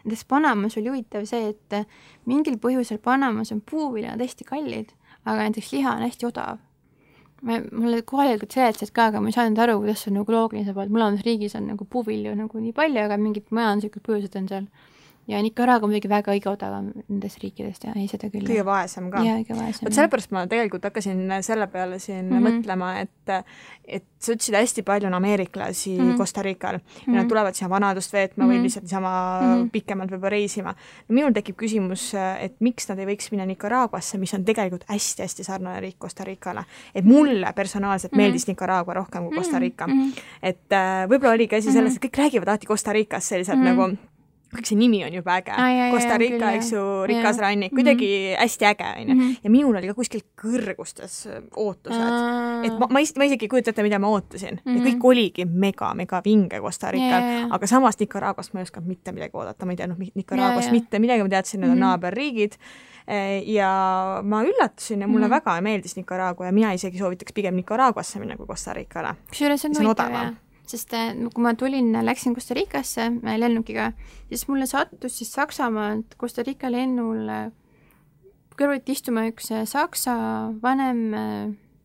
[0.03, 1.87] näiteks Panamas oli huvitav see, et
[2.25, 4.95] mingil põhjusel Panamas on puuviljad hästi kallid,
[5.25, 6.57] aga näiteks liha on hästi odav.
[7.41, 10.65] me, mulle kohalikud seletasid ka, aga ma ei saanud aru, kuidas see on nagu loogiline
[10.65, 14.37] saab olla, et mõlemas riigis on nagu puuvilju nagu nii palju, aga mingid majanduslikud põhjused
[14.39, 14.69] on seal
[15.27, 18.45] ja Nicaragua muidugi väga õige odavam nendest riikidest ja ei, seda küll.
[18.45, 19.23] kõige vaesem ka.
[19.25, 22.45] kõige vot sellepärast ma tegelikult hakkasin selle peale siin mm -hmm.
[22.47, 23.11] mõtlema, et
[23.85, 26.17] et sa ütlesid, hästi palju on ameeriklasi mm -hmm.
[26.17, 27.15] Costa Rical ja mm -hmm.
[27.15, 27.29] nad mhm.
[27.29, 28.53] tulevad siia vanadust veetma mm -hmm.
[28.53, 28.63] või mhm.
[28.63, 29.69] lihtsalt niisama mm -hmm.
[29.69, 30.75] pikemalt võib-olla reisima.
[31.07, 35.79] minul tekib küsimus, et miks nad ei võiks minna Nicaraguasse, mis on tegelikult hästi-hästi sarnane
[35.79, 36.65] riik Costa Ricale.
[36.95, 38.21] et mulle personaalselt mm -hmm.
[38.21, 39.93] meeldis Nicaragua rohkem kui Costa Rica mm.
[39.93, 40.21] -hmm.
[40.43, 43.77] et äh, võib-olla oligi asi selles, et kõik räägivad alati Costa Ricast selliselt mm -hmm.
[43.77, 44.14] nagu
[44.57, 45.91] kõik see nimi on juba äge ah,.
[45.93, 48.41] Costa Rica, eks ju, rikas rannik, kuidagi mm -hmm.
[48.41, 49.15] hästi äge, onju.
[49.15, 49.35] Mhm.
[49.43, 52.65] ja minul oli ka kuskil kõrgustes äh, ootused ah..
[52.65, 54.71] et ma, ma, ma isegi ei kujuta ette, mida ma ootasin mm.
[54.71, 54.77] -hmm.
[54.77, 55.07] ja kõik mhm.
[55.11, 59.71] oligi mega-mega vinge Costa Rical, aga samas Nicaraguast ma ei osanud mitte midagi oodata, ma
[59.71, 61.85] ei teadnud Nicaraguast mitte midagi, ma teadsin, need on mm -hmm.
[61.85, 62.53] naaberriigid
[63.09, 65.35] äh, ja ma üllatusin ja mulle mm -hmm.
[65.35, 69.15] väga meeldis Nicaragua ja mina isegi soovitaks pigem Nicaraguasse minna kui Costa Ricale.
[69.29, 70.33] kusjuures see on huvitav jah
[70.69, 73.91] sest äh, kui ma tulin, läksin Costa Ricasse äh, lennukiga,
[74.29, 77.45] siis mulle sattus siis Saksamaalt Costa Rica lennul äh,
[78.55, 80.15] kõrvuti istuma üks saksa
[80.61, 81.01] vanem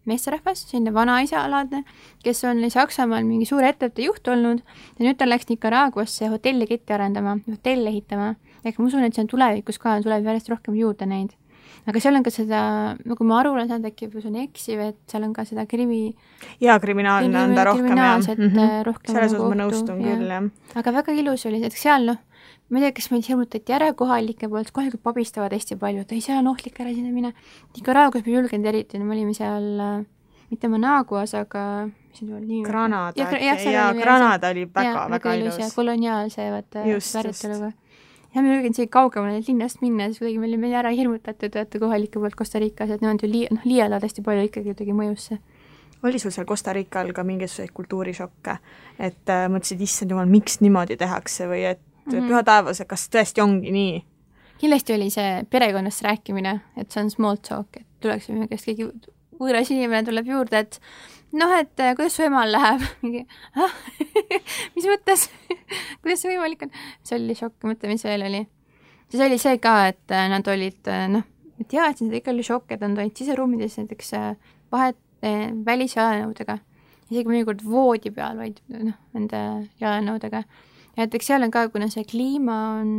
[0.08, 1.82] meesterahvas, selline vanaisalaadne,
[2.24, 7.36] kes on Saksamaal mingi suure ettevõtte juht olnud ja nüüd ta läks Nicaraguasse hotelliketti arendama,
[7.48, 8.34] hotelle ehitama.
[8.64, 11.34] ehk ma usun, et see on tulevikus ka, tuleb järjest rohkem juurde neid.
[11.88, 12.62] Aga seal on ka seda,
[13.08, 16.14] nagu ma aru olen saanud, äkki see on eksiv, et seal on ka seda krimi
[16.60, 18.18] jaa, kriminaalne on ta rohkem, jah.
[18.36, 18.82] Mm -hmm.
[18.88, 20.16] rohkem selles osas ma nõustun ja.
[20.16, 20.50] küll, jah.
[20.82, 22.20] aga väga ilus oli, et seal noh,
[22.70, 26.20] ma ei tea, kas meid hirmutati ära kohalike poolt, kohalikud pabistavad hästi palju, et ei,
[26.20, 27.32] seal on ohtlik, ära sinna mine.
[27.76, 30.04] Nicaraguas me ei julgenud eriti, me olime seal äh,
[30.50, 32.62] mitte Managuas, aga mis see oli?
[32.66, 35.60] Granada ja, äkki, jaa, jaa, Granada oli väga, väga ilus.
[35.74, 37.72] koloniaalse vaata päritoluga.
[38.34, 41.78] Ja me ei julgenud isegi kaugemale linnast minna, siis kuidagi me olime ära hirmutatud, vaata
[41.82, 45.40] kohalike poolt Costa Ricas, et nemad ju lii-, noh, liialdavad hästi palju ikkagi kuidagi mõjusse
[46.02, 48.56] oli sul seal Costa Rical ka mingisuguseid kultuurishokke,
[48.98, 52.28] et äh, mõtlesid, issand jumal, miks niimoodi tehakse või et mm -hmm.
[52.30, 54.04] püha taevas, kas tõesti ongi nii?
[54.60, 58.90] kindlasti oli see perekonnast rääkimine, et see on small talk, et tuleks minu käest keegi
[59.40, 60.80] võõras inimene tuleb juurde, et
[61.38, 63.74] noh, et äh, kuidas su emal läheb, mingi ah,
[64.76, 65.28] mis mõttes
[66.02, 66.72] kuidas see võimalik on?
[67.06, 68.46] see oli šokk, mõtle, mis veel oli.
[69.10, 71.26] siis oli see ka, et äh, nad olid äh, noh,
[71.66, 74.14] jaa, et siis ikka oli šokk, et nad olid siseruumides näiteks
[74.72, 76.56] vahet eh, välisjalanõudega,
[77.10, 79.40] isegi mõnikord voodi peal, vaid noh, nende
[79.82, 82.92] jalanõudega ja näiteks seal on ka, kuna see kliima on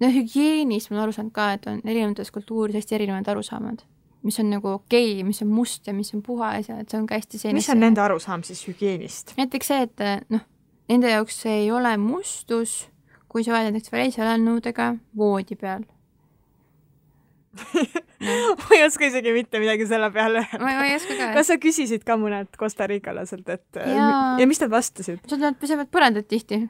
[0.00, 3.84] no hügieenis ma olen aru saanud ka, et on erinevates kultuurides hästi erinevad arusaamad.
[4.22, 7.00] Mis on nagu okei okay,, mis on must ja mis on puhas ja et see
[7.00, 9.34] on ka hästi selline mis on nende arusaam siis hügieenist?
[9.40, 10.44] näiteks see, et noh,
[10.92, 12.82] nende jaoks see ei ole mustus,
[13.28, 15.86] kui sa oled näiteks välisjalanõudega voodi peal
[18.60, 20.60] ma ei oska isegi mitte midagi selle peale öelda.
[20.62, 21.30] ma ei oska ka.
[21.34, 25.24] kas sa küsisid ka mõned Costa Ricalaselt, et ja, ja mis nad vastasid?
[25.40, 26.60] Nad pesevad põrandat tihti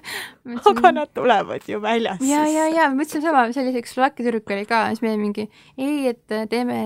[0.70, 2.22] aga nad tulevad ju väljas.
[2.26, 6.38] ja, ja, ja mõtlesin sama, selliseks Slovakkia tüdruk oli ka, siis me mingi ei, et
[6.52, 6.78] teeme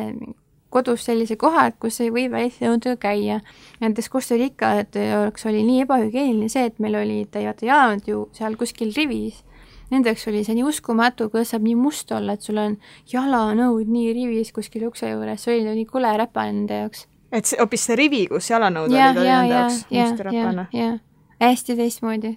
[0.75, 3.41] kodus sellise koha, et kus ei või välisjõududega käia.
[3.83, 8.57] näiteks Costa Rica jaoks oli nii ebahügieeniline see, et meil olid vaata jaamad ju seal
[8.59, 9.44] kuskil rivis
[9.93, 12.77] nende jaoks oli see nii uskumatu, kuidas saab nii must olla, et sul on
[13.11, 17.07] jalanõud nii rivis kuskil ukse juures, see oli nii kole räpane nende jaoks.
[17.35, 20.67] et see, hoopis see rivi, kus jalanõud ja, olid, oli nende jaoks must ja räpane?
[20.75, 20.97] jah,
[21.43, 22.35] hästi teistmoodi.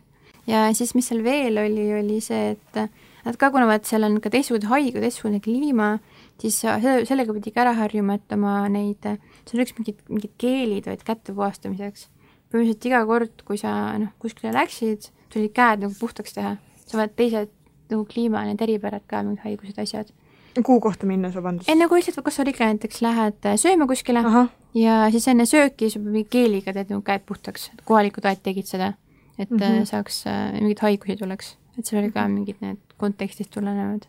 [0.50, 2.82] ja siis, mis seal veel oli, oli see, et
[3.28, 5.96] nad ka, kuna vaat seal on ka teistsugune haigu, teistsugune kliima,
[6.42, 9.10] siis selle, sellega pidi ka ära harjuma, et oma neid,
[9.48, 12.08] seal oleks mingid, mingid keelid olid käte puhastamiseks.
[12.48, 16.56] põhimõtteliselt iga kord, kui sa noh, kuskile läksid, tuli käed nagu puhtaks teha
[16.88, 17.52] saavad teised
[17.91, 20.12] nagu kliima, need eripärad ka, mingid haigused, asjad.
[20.58, 21.69] kuhu kohta minnes, vabandust?
[21.69, 24.47] enne kui lihtsalt Costa Rica näiteks lähed äh, sööma kuskile Aha.
[24.73, 28.93] ja siis enne sööki sa mingi keeliga teed nagu käed puhtaks, kohalikud aed tegid seda,
[29.38, 29.86] et mm -hmm.
[29.86, 32.34] saaks, äh, mingeid haigusi tuleks, et seal oli ka mhm.
[32.39, 34.08] mingid need kontekstist tulenevad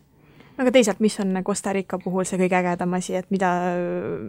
[0.59, 3.51] aga teisalt, mis on Costa Rica puhul see kõige ägedam asi, et mida,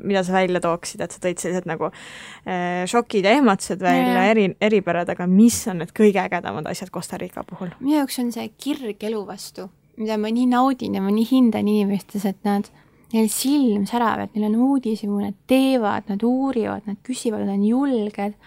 [0.06, 4.46] mida sa välja tooksid, et sa tõid sellised nagu äh, šokid ja ehmatused välja, eri,
[4.62, 7.74] eripärad, aga mis on need kõige ägedamad asjad Costa Rica puhul?
[7.80, 9.66] minu jaoks on see kirg elu vastu,
[10.00, 12.70] mida ma nii naudin ja ma nii hindan inimestes, et nad,
[13.14, 17.66] neil silm särav, et neil on uudishimu, nad teevad, nad uurivad, nad küsivad, nad on
[17.66, 18.38] julged,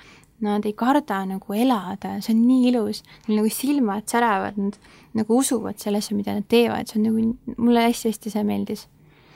[0.43, 4.79] nad ei karda nagu elada, see on nii ilus, neil nagu silmad säravad, nad
[5.17, 8.87] nagu usuvad sellesse, mida nad teevad, see on nagu, mulle hästi-hästi see meeldis.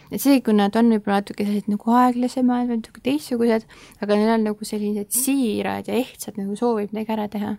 [0.08, 3.66] et see, kui nad on võib-olla natuke sellised nagu aeglasemad või natuke teistsugused,
[4.00, 7.58] aga neil on nagu sellised siirad ja ehtsad nagu soovid midagi ära teha.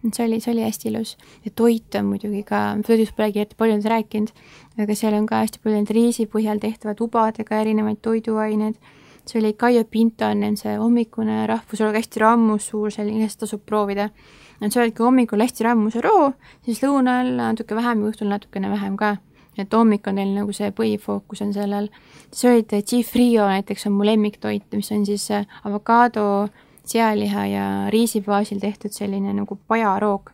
[0.00, 1.16] et see oli, see oli hästi ilus.
[1.44, 4.32] ja toit on muidugi ka, toidust polegi eriti palju nüüd rääkinud,
[4.80, 8.80] aga seal on ka hästi palju neid riisi põhjal tehtavad tubadega erinevaid toiduaineid
[9.26, 14.10] see oli Kaia Pinto on see hommikune rahvusolog hästi rammus, suur selline, seda tasub proovida.
[14.60, 16.32] et sa oledki hommikul hästi rammuse roo,
[16.64, 19.16] siis lõunal natuke vähem ja õhtul natukene vähem ka.
[19.58, 21.88] et hommik on neil nagu see põhifookus on sellel.
[22.32, 25.28] siis olid G-Frio näiteks on mu lemmiktoit, mis on siis
[25.64, 26.48] avokaado,
[26.84, 30.30] sealiha ja riisi baasil tehtud selline nagu pajaroog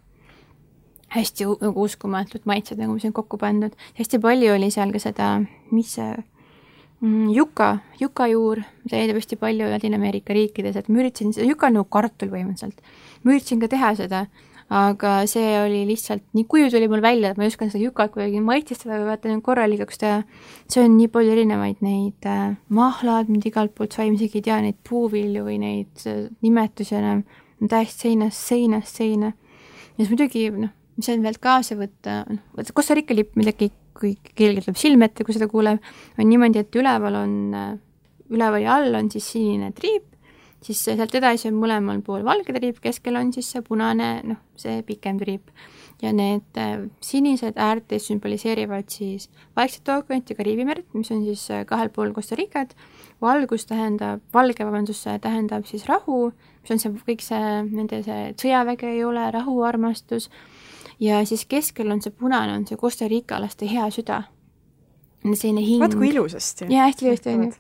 [1.09, 3.75] hästi nagu uskumatult maitsed, nagu mis on kokku pandud.
[3.99, 5.29] hästi palju oli seal ka seda,
[5.71, 6.17] mis see
[7.03, 12.31] juka, jukajuur, mida leidub hästi palju Ladina-Ameerika riikides, et ma üritasin, juka on nagu kartul
[12.33, 12.81] põhimõtteliselt.
[13.23, 14.27] ma üritasin ka teha seda,
[14.73, 18.13] aga see oli lihtsalt, nii kuju tuli mul välja, et ma ei osanud seda jukat
[18.15, 20.23] kuidagi maitsestada või vaata nagu korralikuks teha.
[20.69, 24.47] see on nii palju erinevaid neid äh, mahlad, mida igalt poolt sai, ma isegi ei
[24.49, 27.23] tea neid puuvilju või neid äh, nimetusi enam,
[27.61, 29.33] täiesti seinast seinast seina.
[29.97, 33.71] ja siis muidugi noh, mis on veel kaasa võtta, noh, vaata Costa Rica lipp midagi
[33.97, 35.81] kui kellelgi tuleb silme ette, kui seda kuuleb,
[36.19, 37.39] on niimoodi, et üleval on,
[38.33, 40.13] üleval ja all on siis sinine triip,
[40.65, 44.83] siis sealt edasi on mõlemal pool valge triip, keskel on siis see punane, noh, see
[44.87, 45.51] pikem triip.
[46.03, 51.47] ja need äh, sinised äärtes sümboliseerivad siis Vaikset ookeanit ja Kariibi merd, mis on siis
[51.51, 52.75] äh, kahel pool Costa Ricat.
[53.21, 58.93] valgus tähendab, valge, vabandust, tähendab siis rahu, mis on see kõik see, nende see sõjaväge
[58.93, 60.29] ei ole, rahu, armastus,
[61.01, 64.23] ja siis keskel on see punane, on see Costa Rica laste hea süda.
[65.27, 65.81] selline hing.
[65.83, 66.69] vaat kui ilusasti.
[66.71, 67.53] jaa, hästi ilusti on ju.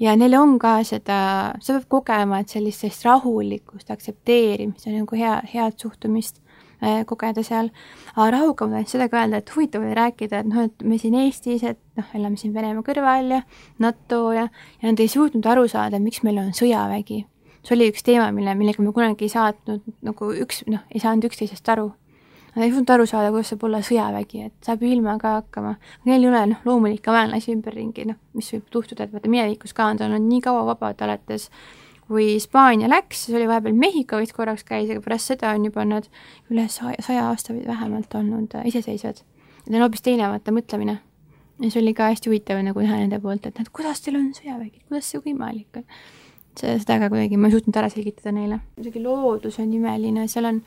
[0.00, 1.18] ja neil on ka seda,
[1.60, 6.40] sa pead kogema, et sellist, rahulikkust, aktsepteerimist ja nagu hea, head suhtumist
[6.82, 7.70] äh, kogeda seal.
[8.16, 10.98] aga rahuga ma tahan seda ka öelda, et huvitav oli rääkida, et noh, et me
[10.98, 13.42] siin Eestis, et noh, elame siin Venemaa kõrval ja
[13.78, 14.48] NATO ja,
[14.82, 17.24] ja nad ei suutnud aru saada, miks meil on sõjavägi.
[17.62, 21.30] see oli üks teema, mille, millega me kunagi ei saatnud nagu üks, noh, ei saanud
[21.30, 21.92] üksteisest aru
[22.60, 25.76] ei suutnud aru saada, kuidas saab olla sõjavägi, et saab ju ilma ka hakkama.
[26.04, 29.86] Neil ei ole noh, loomulikke vaenlasi ümberringi, noh, mis võib juhtuda, et vaata minevikus ka
[29.88, 31.48] on ta olnud nii kaua vabad alates
[32.12, 35.84] kui Hispaania läks, siis oli vahepeal Mehhiko vist korraks käis, aga pärast seda on juba
[35.88, 36.08] nad
[36.52, 39.22] üle saja, saja aasta vähemalt olnud äh, iseseisvad.
[39.66, 40.98] Need on hoopis teine vaata mõtlemine.
[41.62, 44.32] ja see oli ka hästi huvitav nagu näha nende poolt, et noh, kuidas teil on
[44.34, 45.86] sõjavägi, kuidas see võimalik on.
[46.58, 48.60] see, seda ka kuidagi ma ei suutnud ära selgitada neile.
[48.76, 50.62] muidugi loodus on imeline, seal on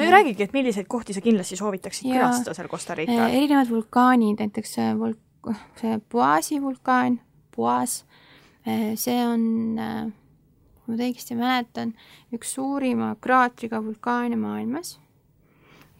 [0.00, 3.26] no ja räägigi, et milliseid kohti sa kindlasti soovitaksid ja, külastada seal Costa Rical?
[3.26, 5.18] Eh, erinevad vulkaanid, näiteks see vul-,
[5.80, 7.20] see Boasi vulkaan,
[7.56, 8.00] Boas,
[8.64, 9.44] eh, see on,
[9.78, 10.00] eh,
[10.80, 11.94] kui ma õigesti mäletan,
[12.34, 14.98] üks suurima kraatriga vulkaane maailmas.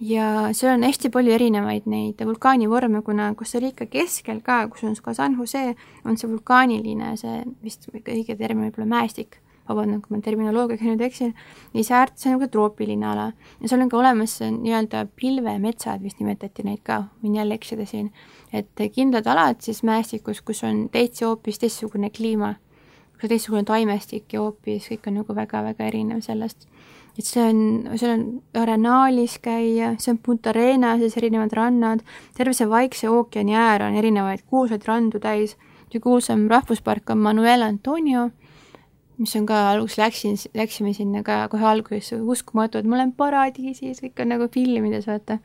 [0.00, 4.94] ja seal on hästi palju erinevaid neid vulkaanivorme, kuna Costa Rica keskel ka, kus on
[4.96, 5.74] ka San Jose,
[6.08, 9.36] on see vulkaaniline, see vist õige termin võib olla mäestik
[9.68, 11.34] vabandan, kui ma terminoloogiaga nüüd eksin,
[11.74, 13.30] see äärt, see on nagu troopiline ala.
[13.60, 18.10] ja seal on ka olemas nii-öelda pilvemetsad, vist nimetati neid ka, võin jälle eksida siin,
[18.52, 22.54] et kindlad alad siis mäestikus, kus on täitsa hoopis teistsugune kliima,
[23.14, 26.66] kus on teistsugune taimestik ja hoopis kõik on nagu väga-väga erinev sellest.
[27.18, 32.04] et see on, seal on Arenaalis käia, see on Punta Arenases erinevad rannad,
[32.36, 35.56] terve see Vaikse ookeani äär on erinevaid kuulsaid randu täis,
[35.90, 38.30] kõige kuulsam rahvuspark on Manuel Antonio
[39.20, 44.00] mis on ka, alguses läksin, läksime sinna ka kohe alguses, uskumatu, et ma olen paradiisis,
[44.04, 45.40] kõik on nagu filmides, vaata.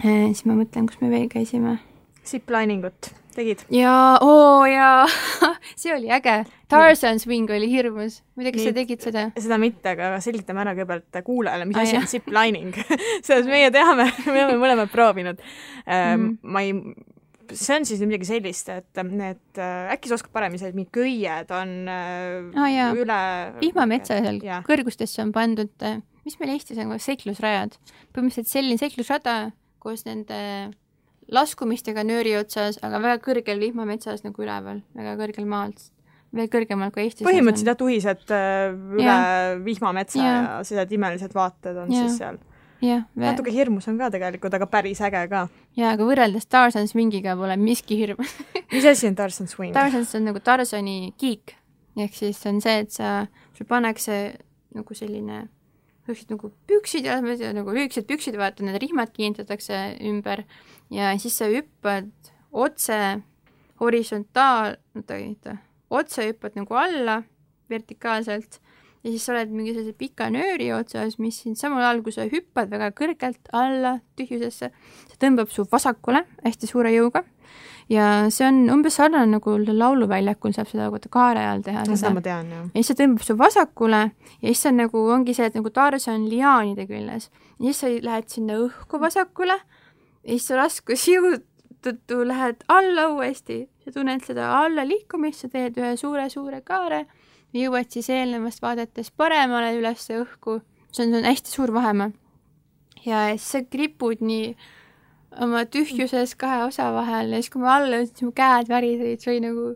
[0.00, 1.78] Äh, siis ma mõtlen, kus me veel käisime.
[2.24, 3.64] Ziplining ut tegid?
[3.72, 5.06] jaa, oo jaa
[5.80, 6.44] see oli äge.
[6.68, 8.22] Tarzan Swing oli hirmus.
[8.34, 9.24] ma ei tea, kas sa tegid seda?
[9.38, 12.78] seda mitte, aga selgitame ära kõigepealt kuulajale, mis ah, asi on ziplining
[13.26, 15.90] selles meie teame, me oleme mõlemad proovinud mm.
[15.90, 16.30] -hmm.
[16.42, 16.72] ma ei
[17.52, 21.52] see on siis midagi sellist, et need, äh, äkki sa oskad paremini selle, mingid köied
[21.54, 22.90] on oh, jaa.
[22.96, 23.20] üle
[23.60, 24.64] vihmametsa seal yeah.
[24.66, 27.76] kõrgustesse on pandud, äh, mis meil Eestis on, seiklusrajad.
[28.14, 29.36] põhimõtteliselt selline seiklusrada
[29.82, 30.38] koos nende
[31.32, 35.86] laskumistega nööri otsas, aga väga kõrgel vihmametsas nagu üleval, väga kõrgel maalt,
[36.34, 37.26] veel kõrgemal kui Eestis.
[37.26, 39.20] põhimõtteliselt jah, tuhised üle ja.
[39.64, 42.04] vihmametsa ja, ja sellised imelised vaated on ja.
[42.04, 42.40] siis seal
[42.84, 43.04] jah.
[43.18, 45.46] natuke hirmus on ka tegelikult, aga päris äge ka.
[45.78, 48.36] jaa, aga võrreldes Tarzan Swingiga pole miski hirmus
[48.74, 49.74] mis asi on Tarzan Swing?
[49.76, 51.56] Tarzan on nagu Tarzani kiik,
[51.96, 53.26] ehk siis on see, et sa,
[53.56, 54.20] sul pannakse
[54.74, 55.46] nagu selline
[56.04, 57.20] niisugused nagu püksid ja
[57.56, 60.44] nagu lühikesed püksid, vaata, need rihmad kinnitatakse ümber
[60.92, 62.10] ja siis sa hüppad
[62.52, 62.98] otse
[63.80, 65.56] horisontaal, oota, oota,
[65.90, 67.22] otse hüppad nagu alla
[67.72, 68.60] vertikaalselt
[69.04, 72.24] ja siis sa oled mingi sellise pika nööri otsas, mis sind samal ajal, kui sa
[72.30, 74.70] hüppad väga kõrgelt alla tühjusesse,
[75.10, 77.24] see tõmbab su vasakule hästi suure jõuga
[77.92, 81.84] ja see on umbes sarnane nagu lauluväljakul saab seda vaata kaare all teha.
[81.90, 82.68] seda ma tean, jah.
[82.70, 86.22] ja siis see tõmbab su vasakule ja siis on nagu, ongi see, et nagu Tarzan
[86.22, 91.34] on liaanide küljes ja siis sa lähed sinna õhku vasakule ja siis su raskusjõu
[91.84, 97.04] tõttu lähed alla uuesti, sa tunned seda alla liikumist, sa teed ühe suure-suure kaare
[97.54, 100.60] jõuad siis eelnevast vaadates paremale üles õhku,
[100.92, 102.10] see on, on hästi suur vahemaa.
[103.04, 104.54] ja siis sa kripud nii
[105.44, 109.24] oma tühjuses kahe osa vahel ja siis, kui ma alla jõudsin, siis mu käed värisesid,
[109.24, 109.66] see oli nagu,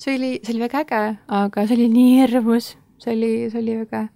[0.00, 1.04] see oli, see oli väga äge,
[1.42, 4.06] aga see oli nii hirmus, see oli, see oli väga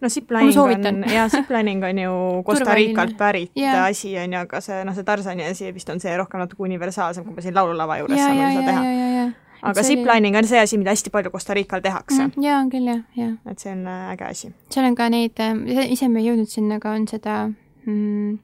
[0.00, 2.12] no ziplining on, jaa, ziplining on ju
[2.46, 3.84] Costa Ricalt pärit yeah.
[3.86, 7.24] asi, on ju, aga see, noh, see Tarzani asi vist on see rohkem natuke universaalsem,
[7.24, 9.96] kui me siin laululava juures saame seda teha aga see...
[9.96, 12.42] ziplining on see asi, mida hästi palju Costa Rical tehakse mm,.
[12.44, 13.36] jaa, on küll, jah, jah.
[13.50, 14.52] et see on äh, äge asi.
[14.72, 17.38] seal on ka neid, äh, ise me ei jõudnud sinna, aga on seda
[17.86, 18.36] mm,,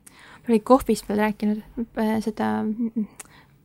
[0.48, 1.62] oli kohvist veel rääkinud,
[2.00, 3.06] äh, seda mm,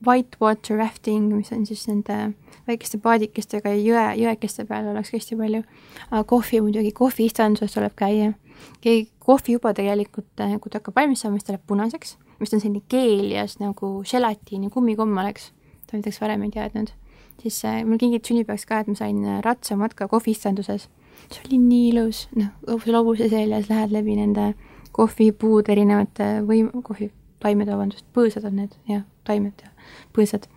[0.05, 2.17] whitewater rafting, mis on siis nende
[2.67, 5.63] väikeste paadikestega jõe, jõekeste peal oleks hästi palju.
[6.11, 8.33] aga kohvi muidugi, kohviistanduses tuleb käia.
[8.81, 12.61] keegi kohvi juba tegelikult, kui ta hakkab valmis saama, siis ta läheb punaseks, mis on
[12.61, 15.51] selline keelias nagu želatiini kummikomm oleks.
[15.87, 16.93] ta näiteks varem ei teadnud
[17.41, 20.89] siis äh, mul kingiti sünnipäevaks ka, et ma sain äh, ratsamatka kohviistanduses.
[21.27, 24.53] see oli nii ilus, noh, hobuse seljas lähed läbi nende
[24.95, 29.73] kohvipuud erinevate võim-, kohvitaimed, vabandust, põõsad on need, jah, taimed ja
[30.15, 30.47] põõsad.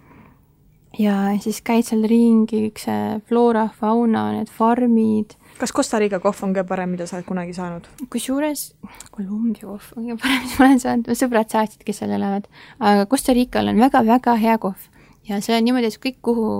[0.99, 5.35] ja siis käid seal ringi, kõik see floora, fauna, need farmid.
[5.59, 7.89] kas Costa Rica kohv on kõige parem, mida sa oled kunagi saanud?
[8.12, 8.70] kusjuures
[9.11, 12.49] Kolumbia kohv on kõige parem, mis ma olen saanud, sõbrad saatsid, kes seal elavad.
[12.78, 14.89] aga Costa Rical on väga-väga hea kohv
[15.29, 16.51] ja see on niimoodi, et kõik, kuhu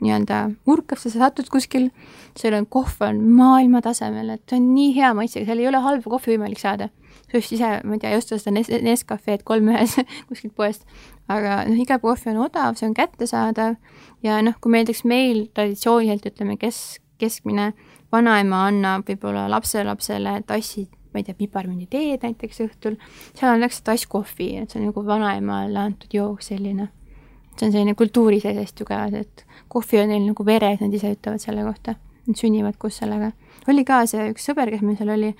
[0.00, 1.88] nii-öelda urkasse sa satud kuskil,
[2.36, 5.80] seal on kohv on maailma tasemel, et see on nii hea maitsega, seal ei ole
[5.84, 6.90] halba kohvi võimalik saada.
[7.26, 9.96] sa just ise, ma ei tea, ei osta seda Nes-, Nescafe'd kolm ühes
[10.28, 10.84] kuskilt poest,
[11.32, 13.74] aga noh, iga kohv on odav, see on kättesaadav
[14.22, 17.72] ja noh, kui näiteks meil traditsiooniliselt ütleme, kes, keskmine
[18.12, 20.86] vanaema annab võib-olla lapselapsele tassi
[21.16, 22.98] ma ei tea, piparmünditeed näiteks õhtul,
[23.32, 26.90] seal antakse tass kohvi, et see on nagu vanaemale antud jook selline
[27.58, 31.14] see on selline kultuuri seesest ju ka, et kohvi on neil nagu veres, nad ise
[31.16, 31.96] ütlevad selle kohta.
[32.26, 33.32] Nad sünnivad koos sellega.
[33.70, 35.32] oli ka see üks sõber, kes meil seal oli,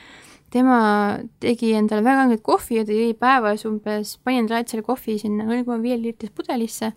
[0.55, 0.79] tema
[1.43, 5.19] tegi endale väga õnget kohvi ja ta jõi päevas umbes, pani endale alati selle kohvi
[5.23, 6.93] sinna null koma viie liitris pudelisse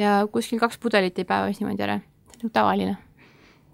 [0.00, 2.00] ja kuskil kaks pudelit jäi päevas niimoodi ära.
[2.34, 2.96] nagu tavaline.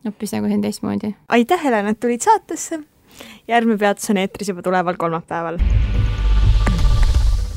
[0.04, 1.14] hoopis nagu on teistmoodi.
[1.28, 2.80] aitäh, Helen, et tulid saatesse.
[3.48, 5.58] järgmine peatus on eetris juba tuleval kolmapäeval